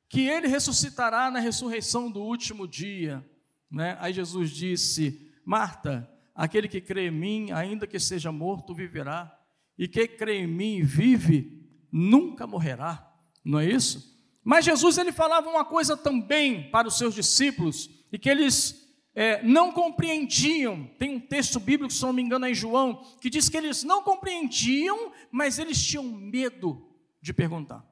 que 0.07 0.27
ele 0.27 0.47
ressuscitará 0.47 1.31
na 1.31 1.39
ressurreição 1.39 2.11
do 2.11 2.21
último 2.21 2.67
dia, 2.67 3.25
né? 3.71 3.97
Aí 3.99 4.13
Jesus 4.13 4.51
disse: 4.51 5.31
Marta, 5.43 6.07
aquele 6.33 6.67
que 6.67 6.81
crê 6.81 7.07
em 7.07 7.11
mim, 7.11 7.51
ainda 7.51 7.87
que 7.87 7.99
seja 7.99 8.31
morto, 8.31 8.73
viverá, 8.73 9.37
e 9.77 9.87
quem 9.87 10.07
crê 10.07 10.39
em 10.39 10.47
mim 10.47 10.83
vive, 10.83 11.67
nunca 11.91 12.45
morrerá 12.45 13.13
não 13.43 13.59
é 13.59 13.69
isso? 13.69 14.13
Mas 14.43 14.65
Jesus 14.65 14.97
ele 14.97 15.11
falava 15.11 15.49
uma 15.49 15.65
coisa 15.65 15.97
também 15.97 16.69
para 16.69 16.87
os 16.87 16.97
seus 16.97 17.13
discípulos 17.13 17.89
e 18.11 18.17
que 18.17 18.29
eles 18.29 18.89
é, 19.13 19.43
não 19.43 19.71
compreendiam. 19.71 20.87
Tem 20.97 21.15
um 21.15 21.19
texto 21.19 21.59
bíblico, 21.59 21.93
se 21.93 22.01
não 22.01 22.13
me 22.13 22.21
engano, 22.21 22.45
é 22.45 22.51
em 22.51 22.55
João, 22.55 23.03
que 23.19 23.29
diz 23.29 23.49
que 23.49 23.57
eles 23.57 23.83
não 23.83 24.03
compreendiam, 24.03 25.11
mas 25.31 25.59
eles 25.59 25.81
tinham 25.81 26.03
medo 26.03 26.89
de 27.21 27.33
perguntar. 27.33 27.85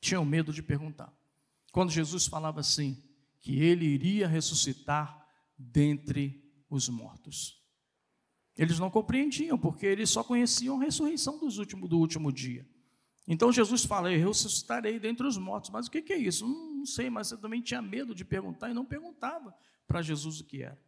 Tinham 0.00 0.24
medo 0.24 0.52
de 0.52 0.62
perguntar. 0.62 1.12
Quando 1.72 1.90
Jesus 1.90 2.26
falava 2.26 2.60
assim, 2.60 3.02
que 3.40 3.60
ele 3.60 3.86
iria 3.86 4.26
ressuscitar 4.26 5.26
dentre 5.56 6.47
os 6.68 6.88
mortos. 6.88 7.62
Eles 8.56 8.78
não 8.78 8.90
compreendiam, 8.90 9.56
porque 9.56 9.86
eles 9.86 10.10
só 10.10 10.24
conheciam 10.24 10.80
a 10.80 10.84
ressurreição 10.84 11.38
dos 11.38 11.58
últimos, 11.58 11.88
do 11.88 11.98
último 11.98 12.32
dia. 12.32 12.68
Então 13.26 13.52
Jesus 13.52 13.84
fala: 13.84 14.12
Eu 14.12 14.28
ressuscitarei 14.28 14.98
dentre 14.98 15.26
os 15.26 15.36
mortos. 15.36 15.70
Mas 15.70 15.86
o 15.86 15.90
que 15.90 16.12
é 16.12 16.16
isso? 16.16 16.46
Não 16.46 16.86
sei, 16.86 17.10
mas 17.10 17.30
eu 17.30 17.38
também 17.38 17.60
tinha 17.60 17.82
medo 17.82 18.14
de 18.14 18.24
perguntar 18.24 18.70
e 18.70 18.74
não 18.74 18.84
perguntava 18.84 19.54
para 19.86 20.02
Jesus 20.02 20.40
o 20.40 20.44
que 20.44 20.62
era. 20.62 20.80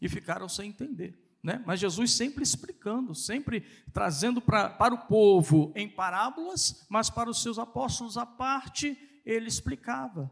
E 0.00 0.08
ficaram 0.08 0.48
sem 0.48 0.70
entender. 0.70 1.22
Né? 1.42 1.62
Mas 1.66 1.80
Jesus 1.80 2.12
sempre 2.12 2.42
explicando, 2.42 3.14
sempre 3.14 3.62
trazendo 3.92 4.40
pra, 4.40 4.70
para 4.70 4.94
o 4.94 5.06
povo 5.06 5.72
em 5.74 5.88
parábolas, 5.88 6.86
mas 6.88 7.10
para 7.10 7.28
os 7.28 7.42
seus 7.42 7.58
apóstolos 7.58 8.16
à 8.16 8.24
parte, 8.24 8.96
ele 9.26 9.48
explicava 9.48 10.30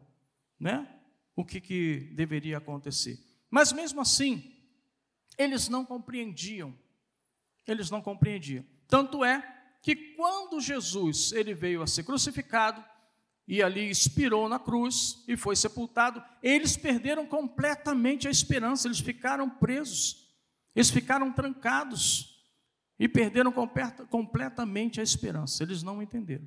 né? 0.58 0.88
o 1.34 1.44
que, 1.44 1.60
que 1.60 2.12
deveria 2.14 2.58
acontecer. 2.58 3.18
Mas 3.50 3.72
mesmo 3.72 4.00
assim, 4.00 4.59
eles 5.38 5.68
não 5.68 5.84
compreendiam. 5.84 6.74
Eles 7.66 7.90
não 7.90 8.02
compreendiam. 8.02 8.64
Tanto 8.88 9.24
é 9.24 9.40
que 9.82 9.94
quando 10.14 10.60
Jesus 10.60 11.32
ele 11.32 11.54
veio 11.54 11.82
a 11.82 11.86
ser 11.86 12.02
crucificado 12.04 12.84
e 13.46 13.62
ali 13.62 13.90
expirou 13.90 14.48
na 14.48 14.58
cruz 14.58 15.24
e 15.26 15.36
foi 15.36 15.56
sepultado, 15.56 16.22
eles 16.42 16.76
perderam 16.76 17.26
completamente 17.26 18.28
a 18.28 18.30
esperança, 18.30 18.86
eles 18.86 19.00
ficaram 19.00 19.48
presos, 19.48 20.28
eles 20.74 20.90
ficaram 20.90 21.32
trancados 21.32 22.40
e 22.98 23.08
perderam 23.08 23.50
completamente 23.50 25.00
a 25.00 25.02
esperança, 25.02 25.62
eles 25.62 25.82
não 25.82 26.02
entenderam. 26.02 26.46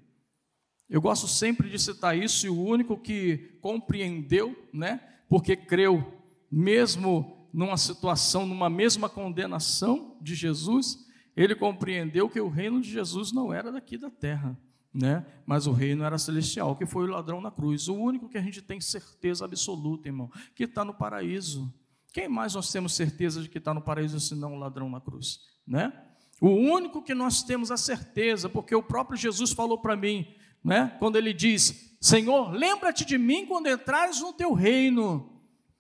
Eu 0.90 1.02
gosto 1.02 1.28
sempre 1.28 1.70
de 1.70 1.80
citar 1.80 2.18
isso, 2.18 2.46
e 2.46 2.50
o 2.50 2.64
único 2.64 2.96
que 2.98 3.58
compreendeu, 3.60 4.56
né, 4.72 5.00
porque 5.28 5.56
creu, 5.56 6.22
mesmo 6.52 7.43
numa 7.54 7.78
situação, 7.78 8.48
numa 8.48 8.70
mesma 8.70 9.08
condenação 9.08 10.18
de 10.20 10.34
Jesus, 10.34 11.06
ele 11.36 11.54
compreendeu 11.54 12.28
que 12.28 12.42
o 12.42 12.50
reino 12.50 12.82
de 12.82 12.90
Jesus 12.90 13.32
não 13.32 13.54
era 13.54 13.72
daqui 13.72 13.98
da 13.98 14.10
terra, 14.10 14.58
né? 14.92 15.26
Mas 15.46 15.68
o 15.68 15.72
reino 15.72 16.04
era 16.04 16.18
celestial, 16.18 16.76
que 16.76 16.86
foi 16.86 17.06
o 17.06 17.12
ladrão 17.12 17.40
na 17.40 17.52
cruz. 17.52 17.88
O 17.88 17.96
único 17.96 18.28
que 18.28 18.38
a 18.38 18.42
gente 18.42 18.62
tem 18.62 18.82
certeza 18.82 19.46
absoluta, 19.46 20.08
irmão, 20.08 20.32
que 20.56 20.64
está 20.64 20.84
no 20.84 20.94
paraíso. 20.94 21.72
Quem 22.12 22.28
mais 22.28 22.56
nós 22.56 22.72
temos 22.72 22.96
certeza 22.96 23.42
de 23.42 23.50
que 23.50 23.60
está 23.60 23.74
no 23.74 23.82
paraíso 23.82 24.20
senão 24.20 24.54
o 24.54 24.60
ladrão 24.60 24.90
na 24.90 25.00
cruz, 25.00 25.42
né? 25.66 25.94
O 26.42 26.50
único 26.50 27.02
que 27.02 27.14
nós 27.14 27.44
temos 27.44 27.72
a 27.72 27.78
certeza, 27.78 28.50
porque 28.50 28.76
o 28.76 28.84
próprio 28.84 29.18
Jesus 29.18 29.52
falou 29.52 29.78
para 29.78 29.96
mim, 29.96 30.28
né? 30.64 30.96
Quando 31.00 31.16
ele 31.16 31.34
diz: 31.34 31.96
Senhor, 32.02 32.52
lembra-te 32.52 33.06
de 33.06 33.18
mim 33.18 33.46
quando 33.46 33.70
entrares 33.70 34.22
no 34.22 34.34
teu 34.34 34.54
reino. 34.54 35.33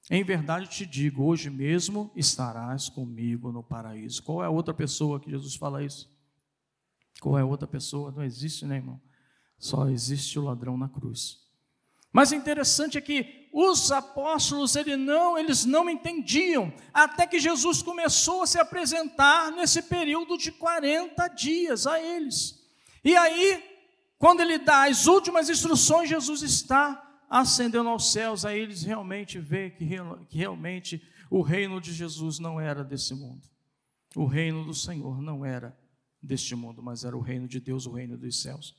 Em 0.10 0.24
verdade 0.24 0.68
te 0.68 0.86
digo, 0.86 1.24
hoje 1.24 1.50
mesmo 1.50 2.12
estarás 2.16 2.90
comigo 2.90 3.52
no 3.52 3.64
paraíso. 3.64 4.22
Qual 4.22 4.44
é 4.44 4.48
a 4.48 4.50
outra 4.50 4.74
pessoa 4.74 5.20
que 5.20 5.32
Jesus 5.32 5.56
fala 5.56 5.84
isso? 5.84 6.12
Qual 7.22 7.38
é 7.38 7.42
a 7.42 7.46
outra 7.46 7.68
pessoa? 7.68 8.12
Não 8.12 8.24
existe, 8.24 8.66
né, 8.66 8.76
irmão? 8.76 9.02
Só 9.58 9.88
existe 9.88 10.38
o 10.38 10.44
ladrão 10.44 10.78
na 10.78 10.90
cruz. 10.90 11.44
Mas 12.12 12.32
interessante 12.32 12.98
é 12.98 13.02
que 13.02 13.50
os 13.52 13.92
apóstolos 13.92 14.76
ele 14.76 14.98
não, 14.98 15.38
eles 15.38 15.64
não 15.64 15.90
entendiam, 15.90 16.74
até 16.94 17.26
que 17.26 17.40
Jesus 17.40 17.82
começou 17.82 18.44
a 18.44 18.48
se 18.48 18.60
apresentar 18.60 19.52
nesse 19.52 19.82
período 19.84 20.38
de 20.38 20.52
40 20.52 21.28
dias 21.30 21.88
a 21.88 22.00
eles. 22.00 22.62
E 23.04 23.16
aí, 23.16 23.64
quando 24.20 24.42
ele 24.42 24.60
dá 24.60 24.88
as 24.88 25.08
últimas 25.08 25.50
instruções, 25.50 26.10
Jesus 26.10 26.42
está 26.42 27.03
ascendendo 27.34 27.90
aos 27.90 28.12
céus, 28.12 28.46
aí 28.46 28.60
eles 28.60 28.84
realmente 28.84 29.40
vê 29.40 29.72
que, 29.72 29.90
que 30.30 30.38
realmente 30.38 31.02
o 31.32 31.42
reino 31.42 31.82
de 31.82 31.92
Jesus 31.92 32.38
não 32.38 32.62
era 32.62 32.84
desse 32.84 33.16
mundo. 33.16 33.42
O 34.16 34.28
reino 34.28 34.64
do 34.64 34.74
Senhor 34.74 35.20
não 35.20 35.44
era 35.44 35.76
deste 36.22 36.56
mundo, 36.56 36.84
mas 36.84 37.04
era 37.04 37.18
o 37.18 37.22
reino 37.22 37.48
de 37.48 37.60
Deus, 37.60 37.88
o 37.88 37.92
reino 37.92 38.16
dos 38.16 38.40
céus. 38.40 38.76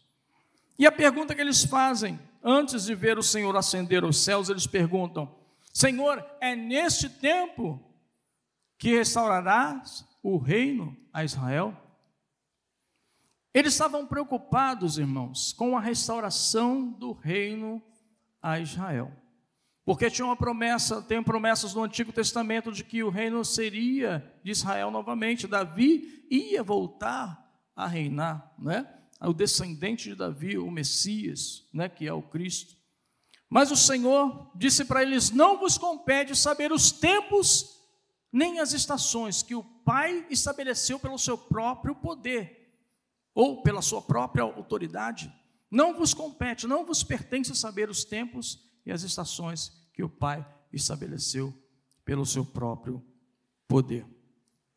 E 0.78 0.87
a 0.87 0.92
pergunta 0.92 1.34
que 1.34 1.40
eles 1.40 1.64
fazem, 1.64 2.16
antes 2.44 2.84
de 2.84 2.94
ver 2.94 3.18
o 3.18 3.25
Senhor 3.25 3.56
ascender 3.56 4.04
aos 4.04 4.18
céus, 4.18 4.49
eles 4.49 4.68
perguntam: 4.68 5.34
Senhor, 5.73 6.25
é 6.40 6.54
neste 6.54 7.08
tempo 7.08 7.80
que 8.78 8.96
restaurarás 8.96 10.06
o 10.23 10.37
reino 10.37 10.96
a 11.12 11.25
Israel? 11.25 11.76
Eles 13.52 13.73
estavam 13.73 14.06
preocupados, 14.06 14.96
irmãos, 14.96 15.52
com 15.52 15.76
a 15.76 15.80
restauração 15.80 16.92
do 16.92 17.12
reino 17.12 17.82
a 18.44 18.60
Israel. 18.60 19.10
Porque 19.86 20.10
tinha 20.10 20.26
uma 20.26 20.36
promessa, 20.36 21.00
tem 21.00 21.22
promessas 21.22 21.72
no 21.72 21.82
Antigo 21.82 22.12
Testamento 22.12 22.70
de 22.70 22.84
que 22.84 23.02
o 23.02 23.08
reino 23.08 23.42
seria 23.42 24.38
de 24.44 24.50
Israel 24.50 24.90
novamente. 24.90 25.46
Davi 25.46 26.26
ia 26.30 26.62
voltar 26.62 27.42
a 27.74 27.86
reinar, 27.86 28.54
né? 28.58 28.86
O 29.20 29.32
descendente 29.32 30.10
de 30.10 30.14
Davi, 30.14 30.58
o 30.58 30.70
Messias, 30.70 31.66
né, 31.72 31.88
que 31.88 32.06
é 32.06 32.12
o 32.12 32.20
Cristo. 32.20 32.76
Mas 33.48 33.70
o 33.70 33.76
Senhor 33.76 34.50
disse 34.54 34.84
para 34.84 35.02
eles: 35.02 35.30
Não 35.30 35.58
vos 35.58 35.78
compete 35.78 36.36
saber 36.36 36.70
os 36.70 36.92
tempos 36.92 37.80
nem 38.30 38.60
as 38.60 38.74
estações 38.74 39.42
que 39.42 39.54
o 39.54 39.64
Pai 39.64 40.26
estabeleceu 40.28 40.98
pelo 40.98 41.18
seu 41.18 41.38
próprio 41.38 41.94
poder 41.94 42.78
ou 43.34 43.62
pela 43.62 43.80
sua 43.80 44.02
própria 44.02 44.42
autoridade. 44.42 45.32
Não 45.75 45.93
vos 45.93 46.14
compete, 46.14 46.69
não 46.69 46.87
vos 46.87 47.02
pertence 47.02 47.52
saber 47.57 47.90
os 47.90 48.04
tempos 48.04 48.64
e 48.87 48.93
as 48.93 49.02
estações 49.02 49.73
que 49.93 50.04
o 50.04 50.09
Pai 50.09 50.47
estabeleceu 50.73 51.52
pelo 52.04 52.25
seu 52.25 52.47
próprio 52.47 53.04
poder. 53.66 54.07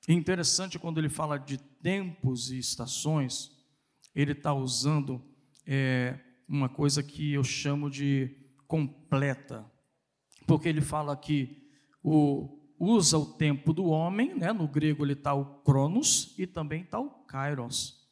É 0.08 0.14
interessante 0.14 0.80
quando 0.80 0.98
ele 0.98 1.08
fala 1.08 1.38
de 1.38 1.60
tempos 1.60 2.50
e 2.50 2.58
estações, 2.58 3.52
ele 4.16 4.32
está 4.32 4.56
usando 4.56 5.24
é, 5.68 6.20
uma 6.50 6.68
coisa 6.68 7.04
que 7.04 7.34
eu 7.34 7.44
chamo 7.44 7.92
de 7.92 8.36
completa, 8.66 9.72
porque 10.48 10.68
ele 10.68 10.82
fala 10.82 11.16
que 11.16 11.70
o, 12.02 12.74
usa 12.80 13.20
o 13.20 13.34
tempo 13.34 13.72
do 13.72 13.86
homem, 13.86 14.34
né? 14.34 14.52
no 14.52 14.68
grego 14.68 15.06
ele 15.06 15.14
está 15.14 15.36
o 15.36 15.62
cronos 15.62 16.34
e 16.40 16.48
também 16.48 16.82
está 16.82 17.00
o 17.00 17.12
kairos. 17.26 18.04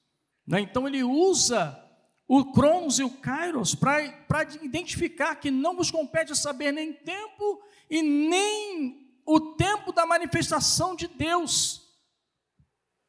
Né? 0.46 0.62
Então 0.62 0.88
ele 0.88 1.04
usa 1.04 1.82
o 2.28 2.52
Cronos 2.52 3.00
e 3.00 3.04
o 3.04 3.10
Kairos, 3.10 3.76
para 3.76 4.44
identificar 4.62 5.36
que 5.36 5.52
não 5.52 5.76
vos 5.76 5.92
compete 5.92 6.36
saber 6.36 6.72
nem 6.72 6.92
tempo 6.94 7.62
e 7.90 8.02
nem 8.02 9.06
o 9.26 9.40
tempo 9.40 9.92
da 9.92 10.06
manifestação 10.06 10.96
de 10.96 11.08
Deus 11.08 11.86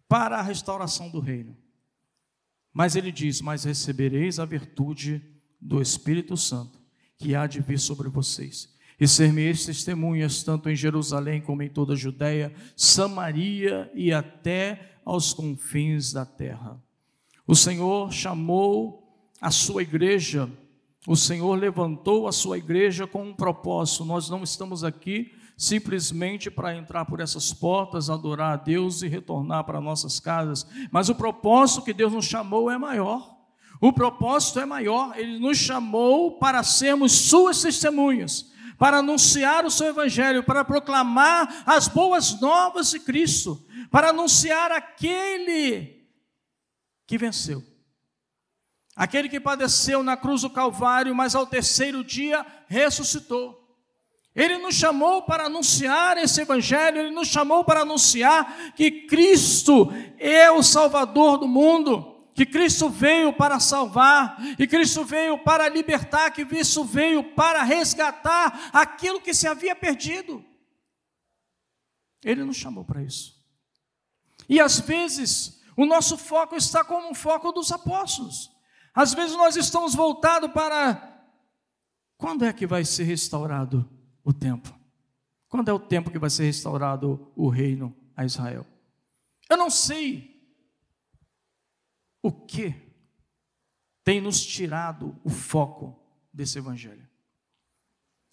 para 0.09 0.38
a 0.38 0.42
restauração 0.42 1.09
do 1.11 1.20
reino. 1.20 1.57
Mas 2.72 2.94
ele 2.94 3.11
diz: 3.11 3.40
Mas 3.40 3.64
recebereis 3.64 4.38
a 4.38 4.44
virtude 4.44 5.22
do 5.61 5.81
Espírito 5.81 6.37
Santo, 6.37 6.79
que 7.16 7.35
há 7.35 7.46
de 7.46 7.61
vir 7.61 7.79
sobre 7.79 8.09
vocês. 8.09 8.74
E 8.98 9.07
ser-me-eis 9.07 9.66
testemunhas, 9.66 10.42
tanto 10.42 10.70
em 10.70 10.76
Jerusalém 10.76 11.40
como 11.40 11.62
em 11.62 11.68
toda 11.68 11.92
a 11.92 11.96
Judéia, 11.96 12.55
Samaria 12.74 13.90
e 13.94 14.12
até 14.12 14.98
aos 15.05 15.35
confins 15.35 16.12
da 16.12 16.24
terra. 16.24 16.83
O 17.46 17.55
Senhor 17.55 18.11
chamou 18.11 19.06
a 19.40 19.51
sua 19.51 19.83
igreja. 19.83 20.51
O 21.07 21.16
Senhor 21.16 21.55
levantou 21.55 22.27
a 22.27 22.33
sua 22.33 22.59
igreja 22.59 23.07
com 23.07 23.22
um 23.22 23.35
propósito. 23.35 24.05
Nós 24.05 24.29
não 24.29 24.42
estamos 24.42 24.83
aqui 24.83 25.33
simplesmente 25.57 26.51
para 26.51 26.77
entrar 26.77 27.07
por 27.07 27.20
essas 27.20 27.53
portas, 27.53 28.11
adorar 28.11 28.53
a 28.53 28.57
Deus 28.57 29.03
e 29.03 29.09
retornar 29.09 29.64
para 29.64 29.81
nossas 29.81 30.20
casas, 30.20 30.66
mas 30.90 31.09
o 31.09 31.14
propósito 31.14 31.83
que 31.83 31.94
Deus 31.94 32.12
nos 32.12 32.27
chamou 32.27 32.70
é 32.70 32.77
maior. 32.77 33.35
O 33.81 33.92
propósito 33.92 34.61
é 34.61 34.66
maior, 34.66 35.18
ele 35.18 35.38
nos 35.38 35.57
chamou 35.57 36.38
para 36.38 36.62
sermos 36.62 37.12
suas 37.12 37.62
testemunhas, 37.62 38.53
para 38.79 38.99
anunciar 38.99 39.64
o 39.64 39.70
seu 39.70 39.88
evangelho, 39.88 40.42
para 40.42 40.64
proclamar 40.64 41.62
as 41.64 41.88
boas 41.88 42.38
novas 42.40 42.90
de 42.90 43.01
Cristo, 43.01 43.64
para 43.90 44.11
anunciar 44.11 44.70
aquele 44.72 46.05
que 47.07 47.16
venceu 47.16 47.62
aquele 48.96 49.28
que 49.28 49.38
padeceu 49.38 50.02
na 50.02 50.16
cruz 50.16 50.40
do 50.40 50.48
Calvário, 50.48 51.14
mas 51.14 51.35
ao 51.35 51.46
terceiro 51.46 52.02
dia 52.02 52.44
ressuscitou. 52.66 53.62
Ele 54.35 54.56
nos 54.59 54.74
chamou 54.74 55.22
para 55.22 55.46
anunciar 55.46 56.16
esse 56.18 56.40
Evangelho, 56.40 56.98
ele 56.98 57.11
nos 57.11 57.28
chamou 57.28 57.62
para 57.64 57.80
anunciar 57.80 58.72
que 58.74 59.06
Cristo 59.06 59.90
é 60.18 60.50
o 60.50 60.62
Salvador 60.62 61.38
do 61.38 61.48
mundo, 61.48 62.14
que 62.35 62.44
Cristo 62.44 62.90
veio 62.90 63.32
para 63.32 63.59
salvar, 63.61 64.37
e 64.59 64.66
Cristo 64.66 65.04
veio 65.04 65.38
para 65.38 65.68
libertar, 65.68 66.30
que 66.30 66.44
Cristo 66.44 66.85
veio 66.85 67.35
para 67.35 67.62
resgatar 67.62 68.70
aquilo 68.74 69.22
que 69.22 69.32
se 69.32 69.46
havia 69.46 69.74
perdido. 69.74 70.44
Ele 72.22 72.44
nos 72.44 72.56
chamou 72.56 72.85
para 72.85 73.02
isso. 73.02 73.37
E 74.48 74.61
às 74.61 74.80
vezes, 74.80 75.62
o 75.74 75.87
nosso 75.87 76.18
foco 76.18 76.56
está 76.56 76.85
como 76.85 77.11
o 77.11 77.14
foco 77.14 77.52
dos 77.52 77.72
apóstolos. 77.72 78.56
Às 78.96 79.12
vezes 79.12 79.37
nós 79.37 79.56
estamos 79.56 79.94
voltados 79.94 80.50
para 80.52 81.22
quando 82.16 82.46
é 82.46 82.52
que 82.52 82.66
vai 82.66 82.82
ser 82.82 83.04
restaurado 83.04 83.87
o 84.24 84.32
tempo? 84.32 84.74
Quando 85.50 85.68
é 85.68 85.72
o 85.72 85.78
tempo 85.78 86.11
que 86.11 86.18
vai 86.18 86.30
ser 86.30 86.44
restaurado 86.44 87.30
o 87.37 87.50
reino 87.50 87.94
a 88.16 88.24
Israel? 88.24 88.66
Eu 89.50 89.59
não 89.59 89.68
sei 89.68 90.35
o 92.22 92.32
que 92.32 92.74
tem 94.02 94.18
nos 94.18 94.42
tirado 94.42 95.14
o 95.22 95.28
foco 95.28 96.02
desse 96.32 96.56
evangelho. 96.56 97.06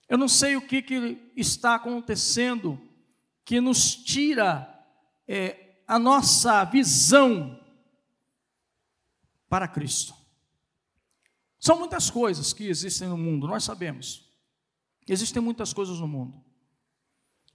Eu 0.08 0.18
não 0.18 0.30
sei 0.30 0.56
o 0.56 0.66
que, 0.66 0.82
que 0.82 1.34
está 1.36 1.76
acontecendo 1.76 2.80
que 3.44 3.60
nos 3.60 3.94
tira 3.96 4.82
é, 5.28 5.82
a 5.86 6.00
nossa 6.00 6.64
visão 6.64 7.60
para 9.50 9.68
Cristo. 9.68 10.23
São 11.64 11.80
muitas 11.80 12.10
coisas 12.10 12.52
que 12.52 12.66
existem 12.66 13.08
no 13.08 13.18
mundo, 13.18 13.48
nós 13.48 13.64
sabemos. 13.64 14.30
Existem 15.08 15.42
muitas 15.42 15.72
coisas 15.72 15.98
no 15.98 16.06
mundo. 16.10 16.44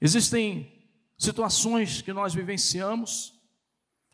Existem 0.01 0.89
situações 1.19 2.01
que 2.01 2.11
nós 2.11 2.33
vivenciamos, 2.33 3.39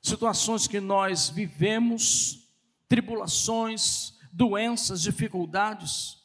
situações 0.03 0.67
que 0.67 0.81
nós 0.81 1.29
vivemos, 1.29 2.51
tribulações, 2.89 4.19
doenças, 4.33 5.01
dificuldades. 5.01 6.21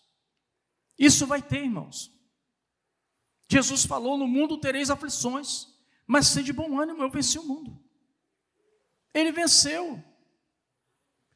Isso 0.97 1.27
vai 1.27 1.39
ter, 1.39 1.65
irmãos. 1.65 2.11
Jesus 3.47 3.85
falou: 3.85 4.17
No 4.17 4.27
mundo 4.27 4.57
tereis 4.57 4.89
aflições, 4.89 5.67
mas 6.07 6.25
sede 6.25 6.51
bom 6.51 6.81
ânimo, 6.81 7.03
eu 7.03 7.11
venci 7.11 7.37
o 7.37 7.45
mundo. 7.45 7.79
Ele 9.13 9.31
venceu. 9.31 10.03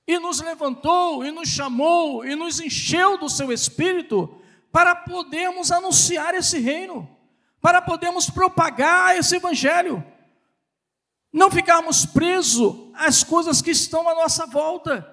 E 0.08 0.20
nos 0.20 0.42
levantou, 0.42 1.26
e 1.26 1.32
nos 1.32 1.50
chamou, 1.50 2.26
e 2.26 2.36
nos 2.36 2.60
encheu 2.60 3.18
do 3.18 3.30
seu 3.30 3.52
espírito 3.52 4.42
para 4.72 4.96
podermos 4.96 5.72
anunciar 5.72 6.34
esse 6.36 6.60
reino, 6.60 7.10
para 7.62 7.82
podermos 7.82 8.30
propagar 8.30 9.16
esse 9.16 9.36
evangelho. 9.36 10.04
Não 11.32 11.50
ficarmos 11.50 12.06
presos 12.06 12.92
às 12.94 13.24
coisas 13.24 13.62
que 13.62 13.72
estão 13.72 14.08
à 14.08 14.14
nossa 14.14 14.46
volta. 14.46 15.10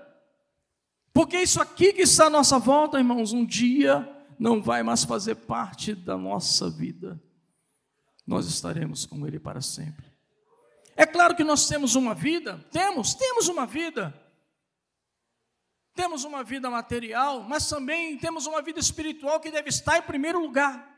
Porque 1.12 1.38
isso 1.38 1.60
aqui 1.60 1.92
que 1.92 2.02
está 2.02 2.26
à 2.26 2.30
nossa 2.30 2.58
volta, 2.58 2.98
irmãos, 2.98 3.32
um 3.32 3.44
dia 3.44 4.08
não 4.38 4.60
vai 4.62 4.82
mais 4.82 5.04
fazer 5.04 5.36
parte 5.36 5.94
da 5.94 6.16
nossa 6.16 6.68
vida. 6.68 7.22
Nós 8.26 8.46
estaremos 8.46 9.06
com 9.06 9.26
Ele 9.26 9.38
para 9.38 9.60
sempre. 9.60 10.06
É 10.96 11.06
claro 11.06 11.34
que 11.34 11.44
nós 11.44 11.66
temos 11.66 11.94
uma 11.94 12.14
vida, 12.14 12.64
temos, 12.70 13.14
temos 13.14 13.48
uma 13.48 13.66
vida. 13.66 14.14
Temos 15.94 16.24
uma 16.24 16.42
vida 16.44 16.70
material, 16.70 17.42
mas 17.42 17.68
também 17.68 18.16
temos 18.16 18.46
uma 18.46 18.62
vida 18.62 18.78
espiritual 18.78 19.40
que 19.40 19.50
deve 19.50 19.68
estar 19.68 19.98
em 19.98 20.02
primeiro 20.02 20.40
lugar. 20.40 20.88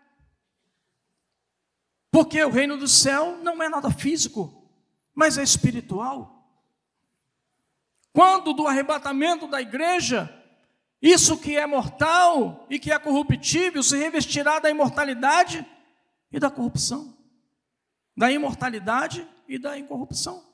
Porque 2.11 2.42
o 2.44 2.50
reino 2.50 2.76
do 2.76 2.87
céu 2.87 3.38
não 3.42 3.62
é 3.62 3.68
nada 3.68 3.90
físico, 3.90 4.70
mas 5.14 5.38
é 5.38 5.42
espiritual. 5.42 6.46
Quando 8.12 8.52
do 8.52 8.68
arrebatamento 8.68 9.46
da 9.46 9.62
igreja, 9.62 10.31
isso 11.00 11.38
que 11.38 11.57
é 11.57 11.66
mortal 11.66 12.66
e 12.68 12.78
que 12.78 12.92
é 12.92 12.98
corruptível 12.98 13.83
se 13.83 13.96
revestirá 13.96 14.59
da 14.59 14.70
imortalidade 14.70 15.66
e 16.31 16.38
da 16.38 16.50
corrupção. 16.50 17.16
Da 18.14 18.31
imortalidade 18.31 19.26
e 19.48 19.59
da 19.59 19.78
incorrupção. 19.78 20.51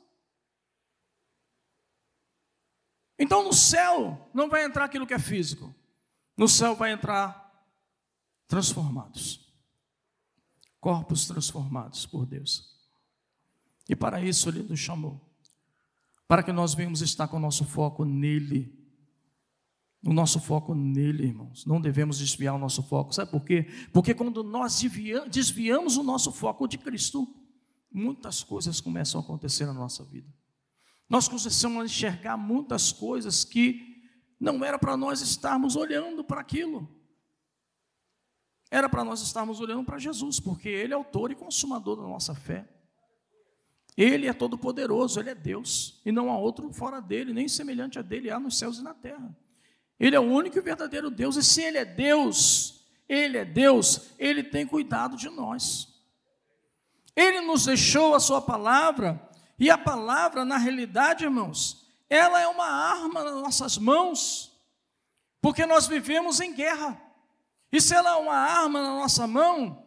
Então 3.18 3.42
no 3.42 3.52
céu 3.52 4.30
não 4.32 4.48
vai 4.48 4.64
entrar 4.64 4.84
aquilo 4.84 5.06
que 5.06 5.14
é 5.14 5.18
físico. 5.18 5.74
No 6.36 6.46
céu 6.48 6.76
vai 6.76 6.92
entrar 6.92 7.48
transformados. 8.46 9.52
Corpos 10.80 11.26
transformados 11.26 12.06
por 12.06 12.24
Deus. 12.24 12.78
E 13.88 13.96
para 13.96 14.22
isso 14.22 14.48
ele 14.48 14.62
nos 14.62 14.78
chamou. 14.78 15.20
Para 16.28 16.42
que 16.42 16.52
nós 16.52 16.74
venhamos 16.74 17.00
estar 17.00 17.26
com 17.26 17.38
o 17.38 17.40
nosso 17.40 17.64
foco 17.64 18.04
nele. 18.04 18.72
O 20.04 20.12
nosso 20.12 20.38
foco 20.38 20.74
nele, 20.74 21.24
irmãos. 21.24 21.66
Não 21.66 21.80
devemos 21.80 22.18
desviar 22.18 22.54
o 22.54 22.58
nosso 22.58 22.82
foco. 22.84 23.12
Sabe 23.12 23.32
por 23.32 23.44
quê? 23.44 23.66
Porque 23.92 24.14
quando 24.14 24.44
nós 24.44 24.80
desviamos 25.28 25.96
o 25.96 26.04
nosso 26.04 26.30
foco 26.30 26.68
de 26.68 26.78
Cristo, 26.78 27.26
muitas 27.90 28.44
coisas 28.44 28.80
começam 28.80 29.20
a 29.20 29.24
acontecer 29.24 29.66
na 29.66 29.72
nossa 29.72 30.04
vida. 30.04 30.32
Nós 31.08 31.26
começamos 31.26 31.82
a 31.82 31.84
enxergar 31.84 32.36
muitas 32.36 32.92
coisas 32.92 33.44
que 33.44 34.02
não 34.38 34.64
era 34.64 34.78
para 34.78 34.96
nós 34.96 35.20
estarmos 35.20 35.74
olhando 35.74 36.22
para 36.22 36.40
aquilo. 36.40 36.88
Era 38.70 38.88
para 38.88 39.02
nós 39.02 39.22
estarmos 39.22 39.60
olhando 39.60 39.84
para 39.84 39.98
Jesus, 39.98 40.38
porque 40.38 40.68
Ele 40.68 40.92
é 40.92 40.96
autor 40.96 41.32
e 41.32 41.34
consumador 41.34 41.96
da 41.96 42.02
nossa 42.02 42.34
fé. 42.34 42.68
Ele 43.96 44.28
é 44.28 44.32
todo-poderoso, 44.32 45.18
Ele 45.18 45.30
é 45.30 45.34
Deus, 45.34 46.00
e 46.04 46.12
não 46.12 46.30
há 46.30 46.38
outro 46.38 46.70
fora 46.72 47.00
dele, 47.00 47.32
nem 47.32 47.48
semelhante 47.48 47.98
a 47.98 48.02
dele 48.02 48.30
há 48.30 48.38
nos 48.38 48.58
céus 48.58 48.78
e 48.78 48.82
na 48.82 48.92
terra. 48.92 49.34
Ele 49.98 50.14
é 50.14 50.20
o 50.20 50.30
único 50.30 50.58
e 50.58 50.60
verdadeiro 50.60 51.10
Deus, 51.10 51.36
e 51.36 51.42
se 51.42 51.62
Ele 51.62 51.78
é 51.78 51.84
Deus, 51.84 52.86
Ele 53.08 53.38
é 53.38 53.44
Deus, 53.44 54.10
Ele 54.18 54.42
tem 54.42 54.66
cuidado 54.66 55.16
de 55.16 55.30
nós. 55.30 55.88
Ele 57.16 57.40
nos 57.40 57.64
deixou 57.64 58.14
a 58.14 58.20
Sua 58.20 58.40
palavra 58.40 59.27
e 59.58 59.70
a 59.70 59.76
palavra, 59.76 60.44
na 60.44 60.56
realidade, 60.56 61.24
irmãos, 61.24 61.90
ela 62.08 62.40
é 62.40 62.46
uma 62.46 62.66
arma 62.66 63.24
nas 63.24 63.34
nossas 63.34 63.76
mãos, 63.76 64.56
porque 65.40 65.66
nós 65.66 65.86
vivemos 65.86 66.40
em 66.40 66.54
guerra. 66.54 67.00
E 67.72 67.80
se 67.80 67.94
ela 67.94 68.10
é 68.10 68.16
uma 68.16 68.36
arma 68.36 68.80
na 68.80 68.94
nossa 68.94 69.26
mão, 69.26 69.84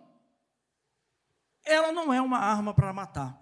ela 1.63 1.91
não 1.91 2.11
é 2.13 2.21
uma 2.21 2.37
arma 2.37 2.73
para 2.73 2.91
matar, 2.91 3.39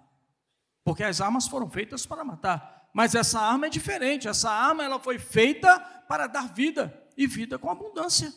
porque 0.84 1.02
as 1.02 1.20
armas 1.20 1.48
foram 1.48 1.68
feitas 1.68 2.06
para 2.06 2.24
matar. 2.24 2.88
Mas 2.92 3.14
essa 3.14 3.40
arma 3.40 3.66
é 3.66 3.70
diferente. 3.70 4.28
Essa 4.28 4.50
arma 4.50 4.82
ela 4.82 4.98
foi 4.98 5.18
feita 5.18 5.78
para 6.08 6.26
dar 6.26 6.52
vida 6.52 7.06
e 7.16 7.26
vida 7.26 7.58
com 7.58 7.70
abundância. 7.70 8.32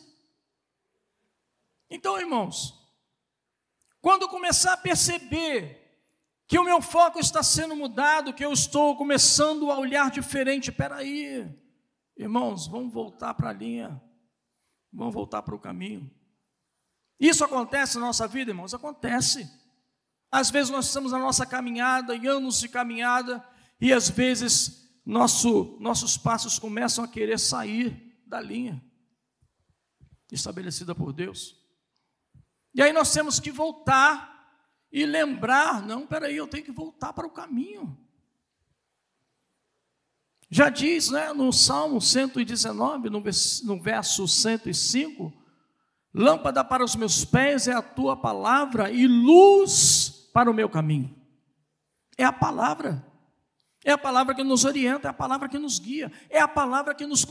Então, 1.90 2.18
irmãos, 2.18 2.80
quando 4.00 4.28
começar 4.28 4.74
a 4.74 4.76
perceber 4.76 5.83
que 6.46 6.58
o 6.58 6.64
meu 6.64 6.82
foco 6.82 7.18
está 7.18 7.42
sendo 7.42 7.74
mudado, 7.74 8.34
que 8.34 8.44
eu 8.44 8.52
estou 8.52 8.96
começando 8.96 9.70
a 9.70 9.78
olhar 9.78 10.10
diferente. 10.10 10.70
Espera 10.70 10.96
aí, 10.96 11.48
irmãos, 12.16 12.66
vamos 12.66 12.92
voltar 12.92 13.34
para 13.34 13.50
a 13.50 13.52
linha, 13.52 14.00
vamos 14.92 15.14
voltar 15.14 15.42
para 15.42 15.54
o 15.54 15.60
caminho. 15.60 16.10
Isso 17.18 17.44
acontece 17.44 17.98
na 17.98 18.06
nossa 18.06 18.28
vida, 18.28 18.50
irmãos? 18.50 18.74
Acontece. 18.74 19.50
Às 20.30 20.50
vezes 20.50 20.70
nós 20.70 20.86
estamos 20.86 21.12
na 21.12 21.18
nossa 21.18 21.46
caminhada, 21.46 22.14
em 22.14 22.26
anos 22.26 22.60
de 22.60 22.68
caminhada, 22.68 23.46
e 23.80 23.92
às 23.92 24.10
vezes 24.10 24.84
nosso, 25.06 25.78
nossos 25.80 26.16
passos 26.16 26.58
começam 26.58 27.04
a 27.04 27.08
querer 27.08 27.38
sair 27.38 28.20
da 28.26 28.40
linha 28.40 28.84
estabelecida 30.30 30.94
por 30.94 31.12
Deus. 31.12 31.56
E 32.74 32.82
aí 32.82 32.92
nós 32.92 33.12
temos 33.12 33.38
que 33.38 33.52
voltar 33.52 34.33
e 34.94 35.04
lembrar, 35.04 35.82
não, 35.82 36.06
peraí, 36.06 36.36
eu 36.36 36.46
tenho 36.46 36.62
que 36.62 36.70
voltar 36.70 37.12
para 37.12 37.26
o 37.26 37.30
caminho. 37.30 37.98
Já 40.48 40.68
diz 40.68 41.10
né, 41.10 41.32
no 41.32 41.52
Salmo 41.52 42.00
119, 42.00 43.10
no 43.10 43.80
verso 43.80 44.28
105, 44.28 45.32
lâmpada 46.14 46.62
para 46.62 46.84
os 46.84 46.94
meus 46.94 47.24
pés 47.24 47.66
é 47.66 47.72
a 47.72 47.82
tua 47.82 48.16
palavra 48.16 48.88
e 48.88 49.08
luz 49.08 50.30
para 50.32 50.48
o 50.48 50.54
meu 50.54 50.70
caminho. 50.70 51.12
É 52.16 52.22
a 52.22 52.32
palavra. 52.32 53.04
É 53.84 53.90
a 53.90 53.98
palavra 53.98 54.32
que 54.32 54.44
nos 54.44 54.64
orienta, 54.64 55.08
é 55.08 55.10
a 55.10 55.12
palavra 55.12 55.48
que 55.48 55.58
nos 55.58 55.80
guia, 55.80 56.12
é 56.30 56.38
a 56.38 56.46
palavra 56.46 56.94
que 56.94 57.04
nos, 57.04 57.26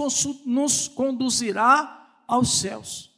nos 0.46 0.90
conduzirá 0.90 2.24
aos 2.28 2.60
céus. 2.60 3.10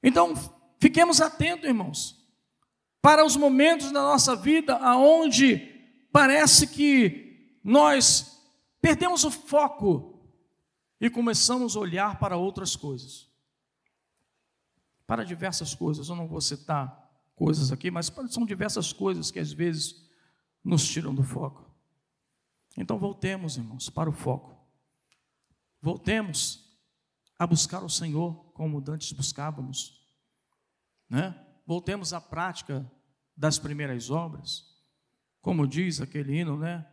Então, 0.00 0.32
fiquemos 0.78 1.20
atentos, 1.20 1.66
irmãos 1.66 2.19
para 3.02 3.24
os 3.24 3.36
momentos 3.36 3.90
da 3.92 4.00
nossa 4.00 4.36
vida 4.36 4.76
aonde 4.76 5.58
parece 6.12 6.66
que 6.66 7.58
nós 7.64 8.42
perdemos 8.80 9.24
o 9.24 9.30
foco 9.30 10.20
e 11.00 11.08
começamos 11.08 11.76
a 11.76 11.80
olhar 11.80 12.18
para 12.18 12.36
outras 12.36 12.76
coisas. 12.76 13.28
Para 15.06 15.24
diversas 15.24 15.74
coisas, 15.74 16.08
eu 16.08 16.14
não 16.14 16.28
vou 16.28 16.40
citar 16.40 17.10
coisas 17.34 17.72
aqui, 17.72 17.90
mas 17.90 18.12
são 18.28 18.44
diversas 18.44 18.92
coisas 18.92 19.30
que 19.30 19.38
às 19.38 19.52
vezes 19.52 20.06
nos 20.62 20.86
tiram 20.86 21.14
do 21.14 21.22
foco. 21.22 21.70
Então 22.76 22.98
voltemos, 22.98 23.56
irmãos, 23.56 23.88
para 23.88 24.10
o 24.10 24.12
foco. 24.12 24.56
Voltemos 25.80 26.70
a 27.38 27.46
buscar 27.46 27.82
o 27.82 27.88
Senhor 27.88 28.34
como 28.52 28.84
antes 28.88 29.12
buscávamos, 29.12 30.06
né? 31.08 31.34
Voltemos 31.66 32.12
à 32.12 32.20
prática 32.20 32.90
das 33.36 33.58
primeiras 33.58 34.10
obras. 34.10 34.64
Como 35.40 35.66
diz 35.66 36.00
aquele 36.00 36.38
hino, 36.38 36.58
né? 36.58 36.86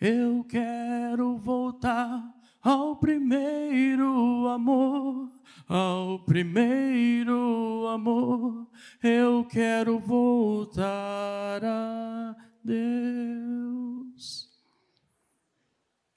Eu 0.00 0.42
quero 0.44 1.36
voltar 1.36 2.22
ao 2.62 2.96
primeiro 2.96 4.48
amor, 4.48 5.30
ao 5.68 6.24
primeiro 6.24 7.86
amor. 7.88 8.70
Eu 9.02 9.44
quero 9.44 9.98
voltar 9.98 11.62
a 11.64 12.34
Deus. 12.64 14.48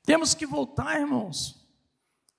Temos 0.04 0.34
que 0.34 0.46
voltar, 0.46 1.00
irmãos. 1.00 1.62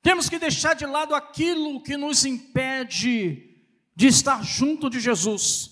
Temos 0.03 0.29
que 0.29 0.39
deixar 0.39 0.75
de 0.75 0.85
lado 0.85 1.15
aquilo 1.15 1.83
que 1.83 1.97
nos 1.97 2.25
impede 2.25 3.54
de 3.95 4.07
estar 4.07 4.43
junto 4.43 4.91
de 4.91 5.01
Jesus. 5.01 5.71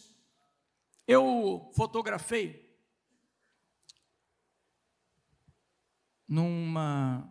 Eu 1.06 1.70
fotografei 1.74 2.62
numa, 6.28 7.28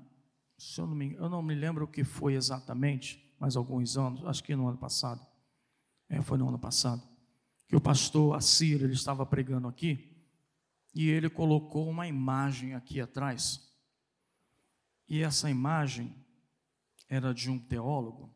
eu 0.77 0.85
não 0.85 0.95
me, 0.95 1.13
eu 1.13 1.29
não 1.29 1.41
me 1.41 1.55
lembro 1.55 1.85
o 1.85 1.87
que 1.87 2.03
foi 2.03 2.35
exatamente, 2.35 3.33
mas 3.39 3.55
alguns 3.55 3.97
anos, 3.97 4.23
acho 4.25 4.43
que 4.43 4.55
no 4.55 4.67
ano 4.67 4.77
passado, 4.77 5.25
é, 6.07 6.21
foi 6.21 6.37
no 6.37 6.47
ano 6.47 6.59
passado, 6.59 7.01
que 7.67 7.75
o 7.75 7.81
pastor 7.81 8.35
Assir, 8.35 8.83
ele 8.83 8.93
estava 8.93 9.25
pregando 9.25 9.67
aqui, 9.67 10.07
e 10.93 11.09
ele 11.09 11.29
colocou 11.29 11.89
uma 11.89 12.07
imagem 12.07 12.75
aqui 12.75 12.99
atrás, 13.01 13.67
e 15.07 15.23
essa 15.23 15.49
imagem 15.49 16.15
era 17.09 17.33
de 17.33 17.49
um 17.49 17.57
teólogo, 17.57 18.30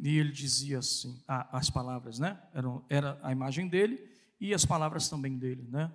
e 0.00 0.16
ele 0.18 0.30
dizia 0.30 0.78
assim, 0.78 1.22
ah, 1.26 1.48
as 1.56 1.68
palavras, 1.68 2.18
né? 2.18 2.40
Era, 2.52 2.68
era 2.88 3.20
a 3.22 3.32
imagem 3.32 3.68
dele 3.68 4.08
e 4.40 4.54
as 4.54 4.64
palavras 4.64 5.08
também 5.08 5.36
dele, 5.36 5.66
né? 5.68 5.92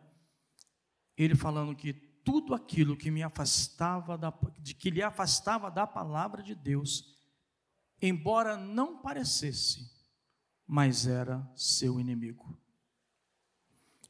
Ele 1.16 1.36
falando 1.36 1.76
que 1.76 1.94
tudo 1.94 2.54
aquilo 2.54 2.98
que 2.98 3.12
me 3.12 3.24
afastava 3.24 4.18
da, 4.18 4.34
de 4.60 4.74
que 4.74 4.89
lhe 4.89 5.02
afastava 5.02 5.70
da 5.70 5.88
palavra 5.88 6.42
de 6.44 6.56
Deus, 6.56 7.18
embora 8.02 8.58
não 8.58 9.02
parecesse, 9.02 9.89
mas 10.68 11.08
era 11.08 11.50
seu 11.56 12.00
inimigo. 12.00 12.58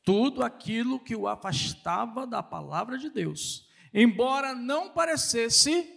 Tudo 0.03 0.43
aquilo 0.43 0.99
que 0.99 1.15
o 1.15 1.27
afastava 1.27 2.25
da 2.25 2.41
palavra 2.41 2.97
de 2.97 3.09
Deus, 3.09 3.69
embora 3.93 4.55
não 4.55 4.91
parecesse, 4.91 5.87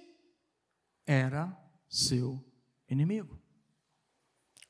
era 1.07 1.57
seu 1.89 2.45
inimigo. 2.89 3.46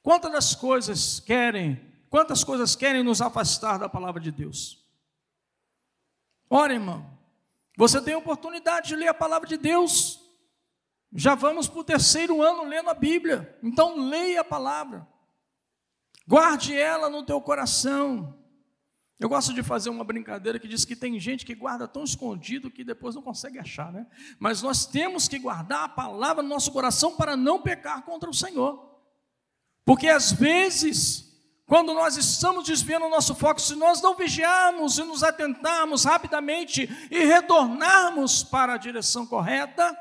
Quantas 0.06 0.30
das 0.30 0.54
coisas 0.54 1.18
querem, 1.18 1.82
quantas 2.08 2.44
coisas 2.44 2.76
querem 2.76 3.02
nos 3.02 3.20
afastar 3.20 3.76
da 3.76 3.88
palavra 3.88 4.20
de 4.20 4.30
Deus? 4.30 4.80
Ora, 6.48 6.72
irmão, 6.72 7.10
você 7.76 8.00
tem 8.00 8.14
a 8.14 8.18
oportunidade 8.18 8.86
de 8.86 8.94
ler 8.94 9.08
a 9.08 9.14
palavra 9.14 9.48
de 9.48 9.56
Deus. 9.56 10.20
Já 11.12 11.34
vamos 11.34 11.66
para 11.66 11.80
o 11.80 11.84
terceiro 11.84 12.40
ano 12.40 12.62
lendo 12.62 12.88
a 12.88 12.94
Bíblia. 12.94 13.58
Então 13.60 13.98
leia 14.08 14.42
a 14.42 14.44
palavra. 14.44 15.04
Guarde 16.24 16.72
ela 16.72 17.10
no 17.10 17.24
teu 17.24 17.40
coração. 17.40 18.38
Eu 19.18 19.28
gosto 19.28 19.52
de 19.52 19.64
fazer 19.64 19.90
uma 19.90 20.04
brincadeira 20.04 20.60
que 20.60 20.68
diz 20.68 20.84
que 20.84 20.94
tem 20.94 21.18
gente 21.18 21.44
que 21.44 21.56
guarda 21.56 21.88
tão 21.88 22.04
escondido 22.04 22.70
que 22.70 22.84
depois 22.84 23.16
não 23.16 23.22
consegue 23.22 23.58
achar, 23.58 23.92
né? 23.92 24.06
Mas 24.38 24.62
nós 24.62 24.86
temos 24.86 25.26
que 25.26 25.36
guardar 25.36 25.82
a 25.82 25.88
palavra 25.88 26.44
no 26.44 26.48
nosso 26.48 26.70
coração 26.70 27.16
para 27.16 27.36
não 27.36 27.60
pecar 27.60 28.04
contra 28.04 28.30
o 28.30 28.34
Senhor. 28.34 28.95
Porque 29.86 30.08
às 30.08 30.32
vezes 30.32 31.26
quando 31.66 31.92
nós 31.92 32.16
estamos 32.16 32.64
desviando 32.64 33.06
o 33.06 33.10
nosso 33.10 33.34
foco, 33.34 33.60
se 33.60 33.74
nós 33.74 34.00
não 34.00 34.16
vigiarmos 34.16 34.98
e 34.98 35.02
nos 35.02 35.24
atentarmos 35.24 36.04
rapidamente 36.04 36.88
e 37.10 37.24
retornarmos 37.24 38.44
para 38.44 38.74
a 38.74 38.78
direção 38.78 39.26
correta, 39.26 39.96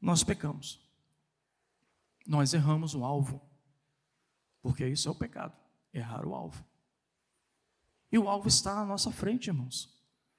nós 0.00 0.22
pecamos. 0.22 0.80
Nós 2.24 2.54
erramos 2.54 2.94
o 2.94 3.04
alvo. 3.04 3.42
Porque 4.62 4.86
isso 4.86 5.08
é 5.08 5.10
o 5.10 5.14
pecado, 5.14 5.56
errar 5.92 6.24
o 6.24 6.34
alvo. 6.34 6.64
E 8.12 8.18
o 8.18 8.28
alvo 8.28 8.46
está 8.46 8.80
à 8.80 8.84
nossa 8.84 9.10
frente, 9.10 9.48
irmãos. 9.48 9.92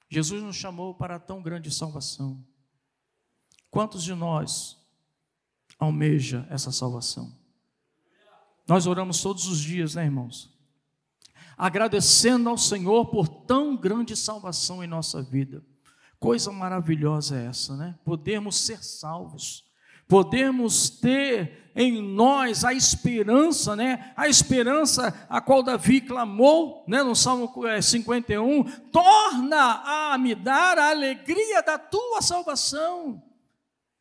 Jesus 0.08 0.42
nos 0.42 0.56
chamou 0.56 0.94
para 0.94 1.18
tão 1.18 1.42
grande 1.42 1.70
salvação. 1.70 2.42
Quantos 3.70 4.02
de 4.02 4.14
nós 4.14 4.78
almeja 5.78 6.46
essa 6.48 6.72
salvação? 6.72 7.41
Nós 8.66 8.86
oramos 8.86 9.20
todos 9.20 9.46
os 9.46 9.60
dias, 9.60 9.94
né, 9.94 10.04
irmãos? 10.04 10.50
Agradecendo 11.56 12.48
ao 12.48 12.58
Senhor 12.58 13.06
por 13.06 13.28
tão 13.28 13.76
grande 13.76 14.16
salvação 14.16 14.82
em 14.82 14.86
nossa 14.86 15.22
vida. 15.22 15.62
Coisa 16.18 16.52
maravilhosa 16.52 17.36
é 17.36 17.46
essa, 17.46 17.76
né? 17.76 17.98
Podermos 18.04 18.56
ser 18.56 18.82
salvos, 18.82 19.64
podermos 20.06 20.88
ter 20.88 21.72
em 21.74 22.00
nós 22.00 22.64
a 22.64 22.72
esperança, 22.72 23.74
né? 23.74 24.12
A 24.16 24.28
esperança 24.28 25.26
a 25.28 25.40
qual 25.40 25.62
Davi 25.62 26.00
clamou, 26.00 26.84
né? 26.86 27.02
No 27.02 27.16
Salmo 27.16 27.52
51, 27.80 28.60
é, 28.60 28.64
torna 28.92 30.12
a 30.12 30.18
me 30.18 30.34
dar 30.34 30.78
a 30.78 30.90
alegria 30.90 31.60
da 31.62 31.76
tua 31.76 32.22
salvação. 32.22 33.20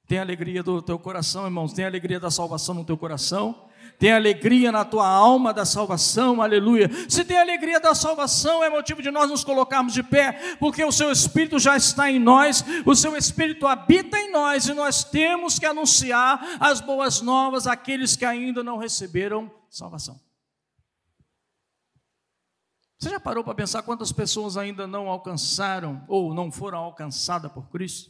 Tem 0.07 0.19
alegria 0.19 0.61
do 0.61 0.81
teu 0.81 0.99
coração, 0.99 1.45
irmãos? 1.45 1.73
Tem 1.73 1.85
alegria 1.85 2.19
da 2.19 2.29
salvação 2.29 2.75
no 2.75 2.85
teu 2.85 2.97
coração? 2.97 3.70
Tem 4.01 4.11
alegria 4.11 4.71
na 4.71 4.83
tua 4.83 5.07
alma 5.07 5.53
da 5.53 5.63
salvação, 5.63 6.41
aleluia. 6.41 6.89
Se 7.07 7.23
tem 7.23 7.37
alegria 7.37 7.79
da 7.79 7.93
salvação, 7.93 8.63
é 8.63 8.67
motivo 8.67 8.99
de 8.99 9.11
nós 9.11 9.29
nos 9.29 9.43
colocarmos 9.43 9.93
de 9.93 10.01
pé, 10.01 10.55
porque 10.57 10.83
o 10.83 10.91
seu 10.91 11.11
Espírito 11.11 11.59
já 11.59 11.77
está 11.77 12.09
em 12.09 12.17
nós, 12.17 12.65
o 12.83 12.95
seu 12.95 13.15
Espírito 13.15 13.67
habita 13.67 14.17
em 14.17 14.31
nós 14.31 14.65
e 14.65 14.73
nós 14.73 15.03
temos 15.03 15.59
que 15.59 15.67
anunciar 15.67 16.57
as 16.59 16.81
boas 16.81 17.21
novas 17.21 17.67
àqueles 17.67 18.15
que 18.15 18.25
ainda 18.25 18.63
não 18.63 18.79
receberam 18.79 19.51
salvação. 19.69 20.19
Você 22.97 23.11
já 23.11 23.19
parou 23.19 23.43
para 23.43 23.53
pensar 23.53 23.83
quantas 23.83 24.11
pessoas 24.11 24.57
ainda 24.57 24.87
não 24.87 25.09
alcançaram 25.09 26.03
ou 26.07 26.33
não 26.33 26.51
foram 26.51 26.79
alcançadas 26.79 27.51
por 27.51 27.69
Cristo? 27.69 28.09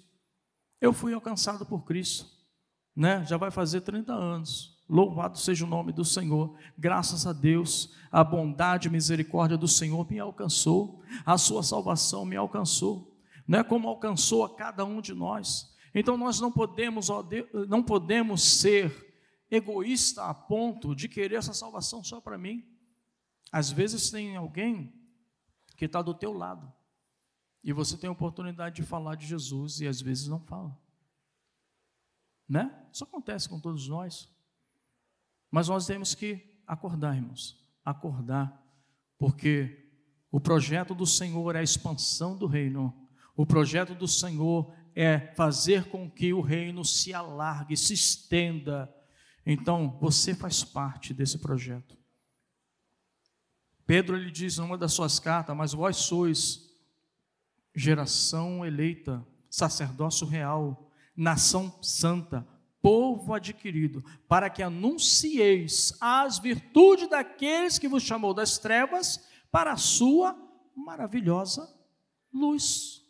Eu 0.79 0.93
fui 0.93 1.13
alcançado 1.13 1.65
por 1.65 1.83
Cristo, 1.83 2.27
né? 2.95 3.25
Já 3.25 3.35
vai 3.35 3.51
fazer 3.51 3.81
30 3.81 4.13
anos. 4.13 4.80
Louvado 4.91 5.37
seja 5.37 5.63
o 5.63 5.69
nome 5.69 5.93
do 5.93 6.03
Senhor. 6.03 6.53
Graças 6.77 7.25
a 7.25 7.31
Deus, 7.31 7.95
a 8.11 8.25
bondade 8.25 8.89
e 8.89 8.91
misericórdia 8.91 9.57
do 9.57 9.65
Senhor 9.65 10.05
me 10.11 10.19
alcançou, 10.19 11.01
a 11.25 11.37
sua 11.37 11.63
salvação 11.63 12.25
me 12.25 12.35
alcançou, 12.35 13.17
não 13.47 13.59
é 13.59 13.63
como 13.63 13.87
alcançou 13.87 14.43
a 14.43 14.53
cada 14.53 14.83
um 14.83 14.99
de 14.99 15.13
nós. 15.13 15.73
Então 15.95 16.17
nós 16.17 16.41
não 16.41 16.51
podemos, 16.51 17.07
não 17.69 17.81
podemos 17.81 18.43
ser 18.43 19.15
egoísta 19.49 20.25
a 20.25 20.33
ponto 20.33 20.93
de 20.93 21.07
querer 21.07 21.35
essa 21.35 21.53
salvação 21.53 22.03
só 22.03 22.19
para 22.19 22.37
mim. 22.37 22.67
Às 23.49 23.71
vezes 23.71 24.11
tem 24.11 24.35
alguém 24.35 24.93
que 25.77 25.85
está 25.85 26.01
do 26.01 26.13
teu 26.13 26.33
lado 26.33 26.69
e 27.63 27.71
você 27.71 27.95
tem 27.95 28.09
a 28.09 28.13
oportunidade 28.13 28.75
de 28.75 28.83
falar 28.83 29.15
de 29.15 29.25
Jesus 29.25 29.79
e 29.79 29.87
às 29.87 30.01
vezes 30.01 30.27
não 30.27 30.41
fala, 30.41 30.77
né? 32.45 32.85
Isso 32.91 33.05
acontece 33.05 33.47
com 33.47 33.57
todos 33.57 33.87
nós. 33.87 34.29
Mas 35.51 35.67
nós 35.67 35.85
temos 35.85 36.15
que 36.15 36.63
acordar, 36.65 37.15
irmãos, 37.15 37.61
acordar, 37.83 38.57
porque 39.19 39.91
o 40.31 40.39
projeto 40.39 40.95
do 40.95 41.05
Senhor 41.05 41.55
é 41.55 41.59
a 41.59 41.63
expansão 41.63 42.37
do 42.37 42.47
reino, 42.47 42.97
o 43.35 43.45
projeto 43.45 43.93
do 43.93 44.07
Senhor 44.07 44.73
é 44.95 45.33
fazer 45.35 45.89
com 45.89 46.09
que 46.09 46.33
o 46.33 46.41
reino 46.41 46.83
se 46.85 47.13
alargue, 47.13 47.75
se 47.75 47.93
estenda. 47.93 48.93
Então, 49.45 49.97
você 49.99 50.33
faz 50.33 50.63
parte 50.63 51.13
desse 51.13 51.37
projeto. 51.37 51.97
Pedro 53.85 54.15
ele 54.15 54.31
diz 54.31 54.57
numa 54.57 54.77
das 54.77 54.93
suas 54.93 55.19
cartas: 55.19 55.55
Mas 55.55 55.73
vós 55.73 55.97
sois 55.97 56.69
geração 57.75 58.65
eleita, 58.65 59.25
sacerdócio 59.49 60.27
real, 60.27 60.89
nação 61.15 61.77
santa, 61.81 62.47
povo 62.81 63.33
adquirido, 63.33 64.03
para 64.27 64.49
que 64.49 64.63
anuncieis 64.63 65.93
as 66.01 66.39
virtudes 66.39 67.07
daqueles 67.09 67.77
que 67.77 67.87
vos 67.87 68.03
chamou 68.03 68.33
das 68.33 68.57
trevas 68.57 69.23
para 69.51 69.73
a 69.73 69.77
sua 69.77 70.35
maravilhosa 70.75 71.71
luz. 72.33 73.01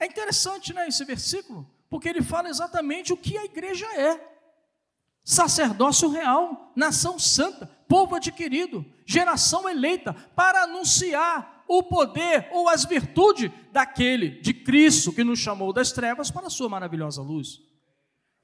É 0.00 0.06
interessante, 0.06 0.72
né, 0.72 0.88
esse 0.88 1.04
versículo, 1.04 1.68
porque 1.88 2.08
ele 2.08 2.22
fala 2.22 2.48
exatamente 2.48 3.12
o 3.12 3.16
que 3.16 3.36
a 3.36 3.44
igreja 3.44 3.86
é: 3.94 4.20
sacerdócio 5.22 6.08
real, 6.08 6.72
nação 6.74 7.18
santa, 7.18 7.66
povo 7.88 8.14
adquirido, 8.14 8.84
geração 9.06 9.68
eleita, 9.68 10.14
para 10.34 10.62
anunciar 10.62 11.64
o 11.68 11.82
poder 11.82 12.48
ou 12.52 12.68
as 12.68 12.84
virtudes 12.84 13.50
daquele 13.72 14.40
de 14.40 14.52
Cristo 14.52 15.12
que 15.12 15.24
nos 15.24 15.38
chamou 15.38 15.72
das 15.72 15.92
trevas 15.92 16.30
para 16.30 16.46
a 16.46 16.50
sua 16.50 16.68
maravilhosa 16.68 17.22
luz. 17.22 17.73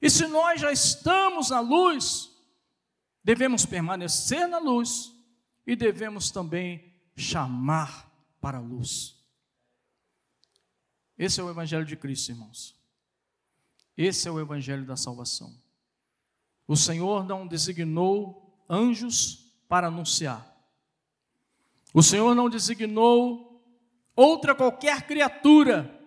E 0.01 0.09
se 0.09 0.25
nós 0.27 0.59
já 0.59 0.71
estamos 0.71 1.51
na 1.51 1.59
luz, 1.59 2.31
devemos 3.23 3.65
permanecer 3.65 4.47
na 4.47 4.57
luz 4.57 5.11
e 5.65 5.75
devemos 5.75 6.31
também 6.31 6.91
chamar 7.15 8.11
para 8.39 8.57
a 8.57 8.61
luz. 8.61 9.15
Esse 11.17 11.39
é 11.39 11.43
o 11.43 11.49
Evangelho 11.51 11.85
de 11.85 11.95
Cristo, 11.95 12.31
irmãos. 12.31 12.75
Esse 13.95 14.27
é 14.27 14.31
o 14.31 14.39
Evangelho 14.39 14.85
da 14.85 14.97
salvação. 14.97 15.55
O 16.67 16.75
Senhor 16.75 17.27
não 17.27 17.45
designou 17.45 18.65
anjos 18.67 19.53
para 19.67 19.87
anunciar. 19.87 20.51
O 21.93 22.01
Senhor 22.01 22.33
não 22.33 22.49
designou 22.49 23.63
outra 24.15 24.55
qualquer 24.55 25.05
criatura 25.05 25.99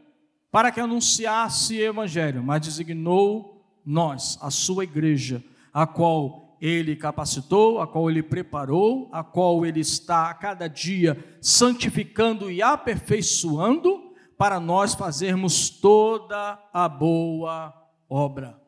para 0.50 0.72
que 0.72 0.80
anunciasse 0.80 1.78
o 1.78 1.84
Evangelho, 1.84 2.42
mas 2.42 2.62
designou 2.62 3.53
nós, 3.84 4.38
a 4.40 4.50
sua 4.50 4.84
igreja, 4.84 5.42
a 5.72 5.86
qual 5.86 6.56
ele 6.60 6.96
capacitou, 6.96 7.80
a 7.80 7.86
qual 7.86 8.10
ele 8.10 8.22
preparou, 8.22 9.10
a 9.12 9.22
qual 9.22 9.66
ele 9.66 9.80
está 9.80 10.30
a 10.30 10.34
cada 10.34 10.68
dia 10.68 11.36
santificando 11.40 12.50
e 12.50 12.62
aperfeiçoando, 12.62 14.12
para 14.36 14.58
nós 14.58 14.94
fazermos 14.94 15.68
toda 15.68 16.58
a 16.72 16.88
boa 16.88 17.72
obra. 18.08 18.60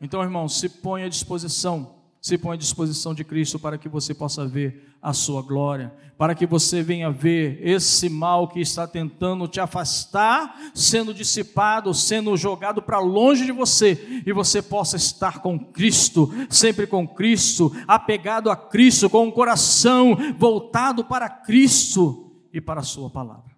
Então, 0.00 0.22
irmão, 0.22 0.48
se 0.48 0.68
põe 0.68 1.02
à 1.02 1.08
disposição 1.08 1.95
se 2.26 2.36
põe 2.36 2.54
à 2.54 2.58
disposição 2.58 3.14
de 3.14 3.22
Cristo 3.22 3.56
para 3.56 3.78
que 3.78 3.88
você 3.88 4.12
possa 4.12 4.44
ver 4.44 4.82
a 5.00 5.12
sua 5.12 5.42
glória, 5.42 5.94
para 6.18 6.34
que 6.34 6.44
você 6.44 6.82
venha 6.82 7.08
ver 7.08 7.60
esse 7.62 8.08
mal 8.08 8.48
que 8.48 8.58
está 8.58 8.84
tentando 8.84 9.46
te 9.46 9.60
afastar, 9.60 10.72
sendo 10.74 11.14
dissipado, 11.14 11.94
sendo 11.94 12.36
jogado 12.36 12.82
para 12.82 12.98
longe 12.98 13.46
de 13.46 13.52
você, 13.52 14.22
e 14.26 14.32
você 14.32 14.60
possa 14.60 14.96
estar 14.96 15.40
com 15.40 15.56
Cristo, 15.56 16.28
sempre 16.50 16.84
com 16.88 17.06
Cristo, 17.06 17.72
apegado 17.86 18.50
a 18.50 18.56
Cristo, 18.56 19.08
com 19.08 19.28
o 19.28 19.32
coração 19.32 20.18
voltado 20.36 21.04
para 21.04 21.28
Cristo 21.28 22.32
e 22.52 22.60
para 22.60 22.80
a 22.80 22.82
Sua 22.82 23.08
palavra. 23.08 23.54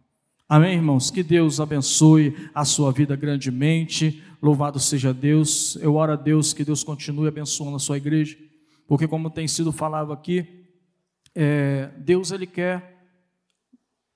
Amém, 0.46 0.74
irmãos? 0.74 1.10
Que 1.10 1.22
Deus 1.22 1.58
abençoe 1.58 2.36
a 2.54 2.66
sua 2.66 2.92
vida 2.92 3.16
grandemente. 3.16 4.22
Louvado 4.42 4.78
seja 4.78 5.12
Deus. 5.12 5.76
Eu 5.76 5.94
oro 5.94 6.12
a 6.12 6.16
Deus 6.16 6.52
que 6.52 6.64
Deus 6.64 6.84
continue 6.84 7.28
abençoando 7.28 7.76
a 7.76 7.78
sua 7.78 7.96
igreja, 7.98 8.36
porque, 8.88 9.06
como 9.06 9.30
tem 9.30 9.46
sido 9.46 9.70
falado 9.70 10.14
aqui, 10.14 10.66
é, 11.34 11.88
Deus 11.98 12.30
ele 12.30 12.46
quer 12.46 13.06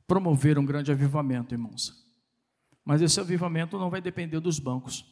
promover 0.06 0.58
um 0.58 0.64
grande 0.64 0.90
avivamento, 0.90 1.54
irmãos. 1.54 1.92
Mas 2.82 3.02
esse 3.02 3.20
avivamento 3.20 3.78
não 3.78 3.90
vai 3.90 4.00
depender 4.00 4.40
dos 4.40 4.58
bancos. 4.58 5.04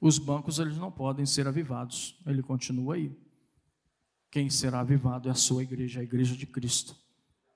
Os 0.00 0.18
bancos 0.18 0.58
eles 0.58 0.78
não 0.78 0.90
podem 0.90 1.26
ser 1.26 1.46
avivados. 1.46 2.18
Ele 2.26 2.42
continua 2.42 2.94
aí. 2.94 3.14
Quem 4.30 4.48
será 4.48 4.80
avivado 4.80 5.28
é 5.28 5.32
a 5.32 5.34
sua 5.34 5.62
igreja, 5.62 6.00
a 6.00 6.02
igreja 6.02 6.34
de 6.34 6.46
Cristo. 6.46 6.96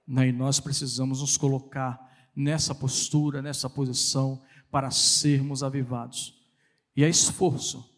Né? 0.06 0.28
E 0.28 0.32
nós 0.32 0.60
precisamos 0.60 1.22
nos 1.22 1.38
colocar 1.38 1.98
nessa 2.36 2.74
postura, 2.74 3.40
nessa 3.40 3.68
posição, 3.68 4.42
para 4.70 4.90
sermos 4.90 5.62
avivados. 5.62 6.38
E 6.94 7.02
é 7.02 7.08
esforço. 7.08 7.90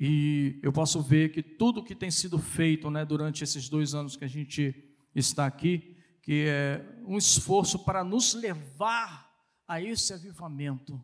E 0.00 0.60
eu 0.62 0.72
posso 0.72 1.02
ver 1.02 1.32
que 1.32 1.42
tudo 1.42 1.82
que 1.82 1.92
tem 1.92 2.08
sido 2.08 2.38
feito 2.38 2.88
né, 2.88 3.04
durante 3.04 3.42
esses 3.42 3.68
dois 3.68 3.94
anos 3.94 4.16
que 4.16 4.24
a 4.24 4.28
gente 4.28 4.72
está 5.12 5.44
aqui, 5.44 5.96
que 6.22 6.44
é 6.46 7.00
um 7.04 7.18
esforço 7.18 7.80
para 7.80 8.04
nos 8.04 8.32
levar 8.32 9.28
a 9.66 9.82
esse 9.82 10.14
avivamento, 10.14 11.02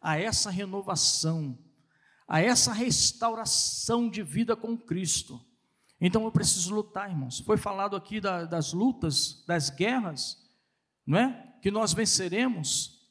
a 0.00 0.18
essa 0.18 0.50
renovação, 0.50 1.58
a 2.26 2.40
essa 2.40 2.72
restauração 2.72 4.08
de 4.08 4.22
vida 4.22 4.56
com 4.56 4.74
Cristo. 4.74 5.38
Então 6.00 6.24
eu 6.24 6.32
preciso 6.32 6.74
lutar, 6.74 7.10
irmãos. 7.10 7.40
Foi 7.40 7.58
falado 7.58 7.94
aqui 7.94 8.22
da, 8.22 8.46
das 8.46 8.72
lutas, 8.72 9.44
das 9.46 9.68
guerras, 9.68 10.38
não 11.06 11.18
é? 11.18 11.54
que 11.60 11.70
nós 11.70 11.92
venceremos, 11.92 13.06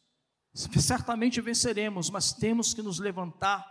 certamente 0.54 1.40
venceremos, 1.40 2.10
mas 2.10 2.34
temos 2.34 2.74
que 2.74 2.82
nos 2.82 2.98
levantar 2.98 3.64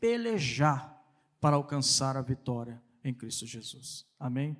pelejar 0.00 0.96
para 1.40 1.56
alcançar 1.56 2.16
a 2.16 2.22
vitória 2.22 2.82
em 3.04 3.14
Cristo 3.14 3.46
Jesus. 3.46 4.06
Amém? 4.18 4.56